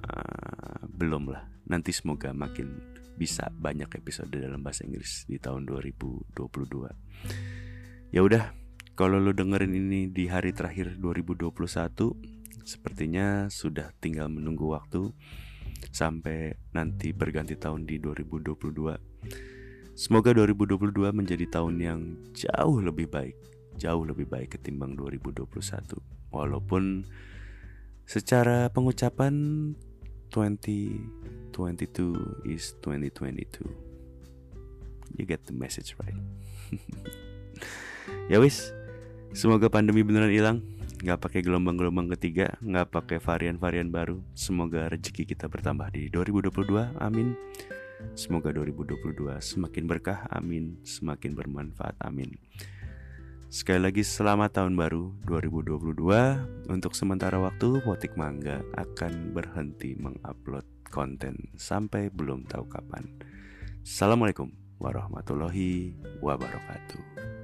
uh, 0.00 0.80
belum 0.88 1.28
lah. 1.28 1.44
Nanti 1.68 1.92
semoga 1.92 2.32
makin 2.32 2.80
bisa 3.20 3.52
banyak 3.52 3.92
episode 4.00 4.32
dalam 4.32 4.64
bahasa 4.64 4.88
Inggris 4.88 5.28
di 5.28 5.36
tahun 5.36 5.68
2022 5.68 6.32
ya 8.12 8.20
udah 8.20 8.61
kalau 8.92 9.16
lo 9.16 9.32
dengerin 9.32 9.72
ini 9.72 10.12
di 10.12 10.28
hari 10.28 10.52
terakhir 10.52 11.00
2021 11.00 11.48
sepertinya 12.62 13.50
sudah 13.50 13.90
tinggal 13.98 14.30
menunggu 14.30 14.70
waktu 14.70 15.10
sampai 15.90 16.54
nanti 16.70 17.10
berganti 17.10 17.58
tahun 17.58 17.88
di 17.88 17.98
2022. 17.98 18.54
Semoga 19.92 20.32
2022 20.32 21.12
menjadi 21.12 21.44
tahun 21.50 21.76
yang 21.76 22.00
jauh 22.32 22.80
lebih 22.80 23.12
baik, 23.12 23.36
jauh 23.76 24.06
lebih 24.06 24.30
baik 24.30 24.56
ketimbang 24.56 24.96
2021. 24.96 25.52
Walaupun 26.32 27.04
secara 28.08 28.72
pengucapan 28.72 29.34
2022 30.32 32.48
is 32.48 32.72
2022. 32.80 33.68
You 35.12 35.28
get 35.28 35.44
the 35.44 35.52
message 35.52 35.92
right. 36.00 36.16
ya 38.32 38.40
wis, 38.40 38.72
semoga 39.32 39.68
pandemi 39.68 40.00
beneran 40.04 40.32
hilang 40.32 40.58
nggak 41.02 41.18
pakai 41.18 41.40
gelombang-gelombang 41.42 42.14
ketiga, 42.14 42.54
nggak 42.62 42.94
pakai 42.94 43.18
varian-varian 43.18 43.90
baru. 43.90 44.22
Semoga 44.38 44.86
rezeki 44.86 45.34
kita 45.34 45.50
bertambah 45.50 45.90
di 45.90 46.06
2022. 46.06 46.94
Amin. 47.02 47.34
Semoga 48.14 48.54
2022 48.54 49.42
semakin 49.42 49.84
berkah. 49.90 50.30
Amin. 50.30 50.78
Semakin 50.86 51.34
bermanfaat. 51.34 51.98
Amin. 52.06 52.38
Sekali 53.50 53.82
lagi 53.82 54.06
selamat 54.06 54.62
tahun 54.62 54.78
baru 54.78 55.10
2022. 55.26 56.70
Untuk 56.70 56.94
sementara 56.94 57.42
waktu 57.42 57.82
Potik 57.82 58.14
Mangga 58.14 58.62
akan 58.78 59.34
berhenti 59.34 59.98
mengupload 59.98 60.64
konten 60.86 61.50
sampai 61.58 62.14
belum 62.14 62.46
tahu 62.46 62.70
kapan. 62.70 63.10
Assalamualaikum 63.82 64.54
warahmatullahi 64.78 65.98
wabarakatuh. 66.22 67.41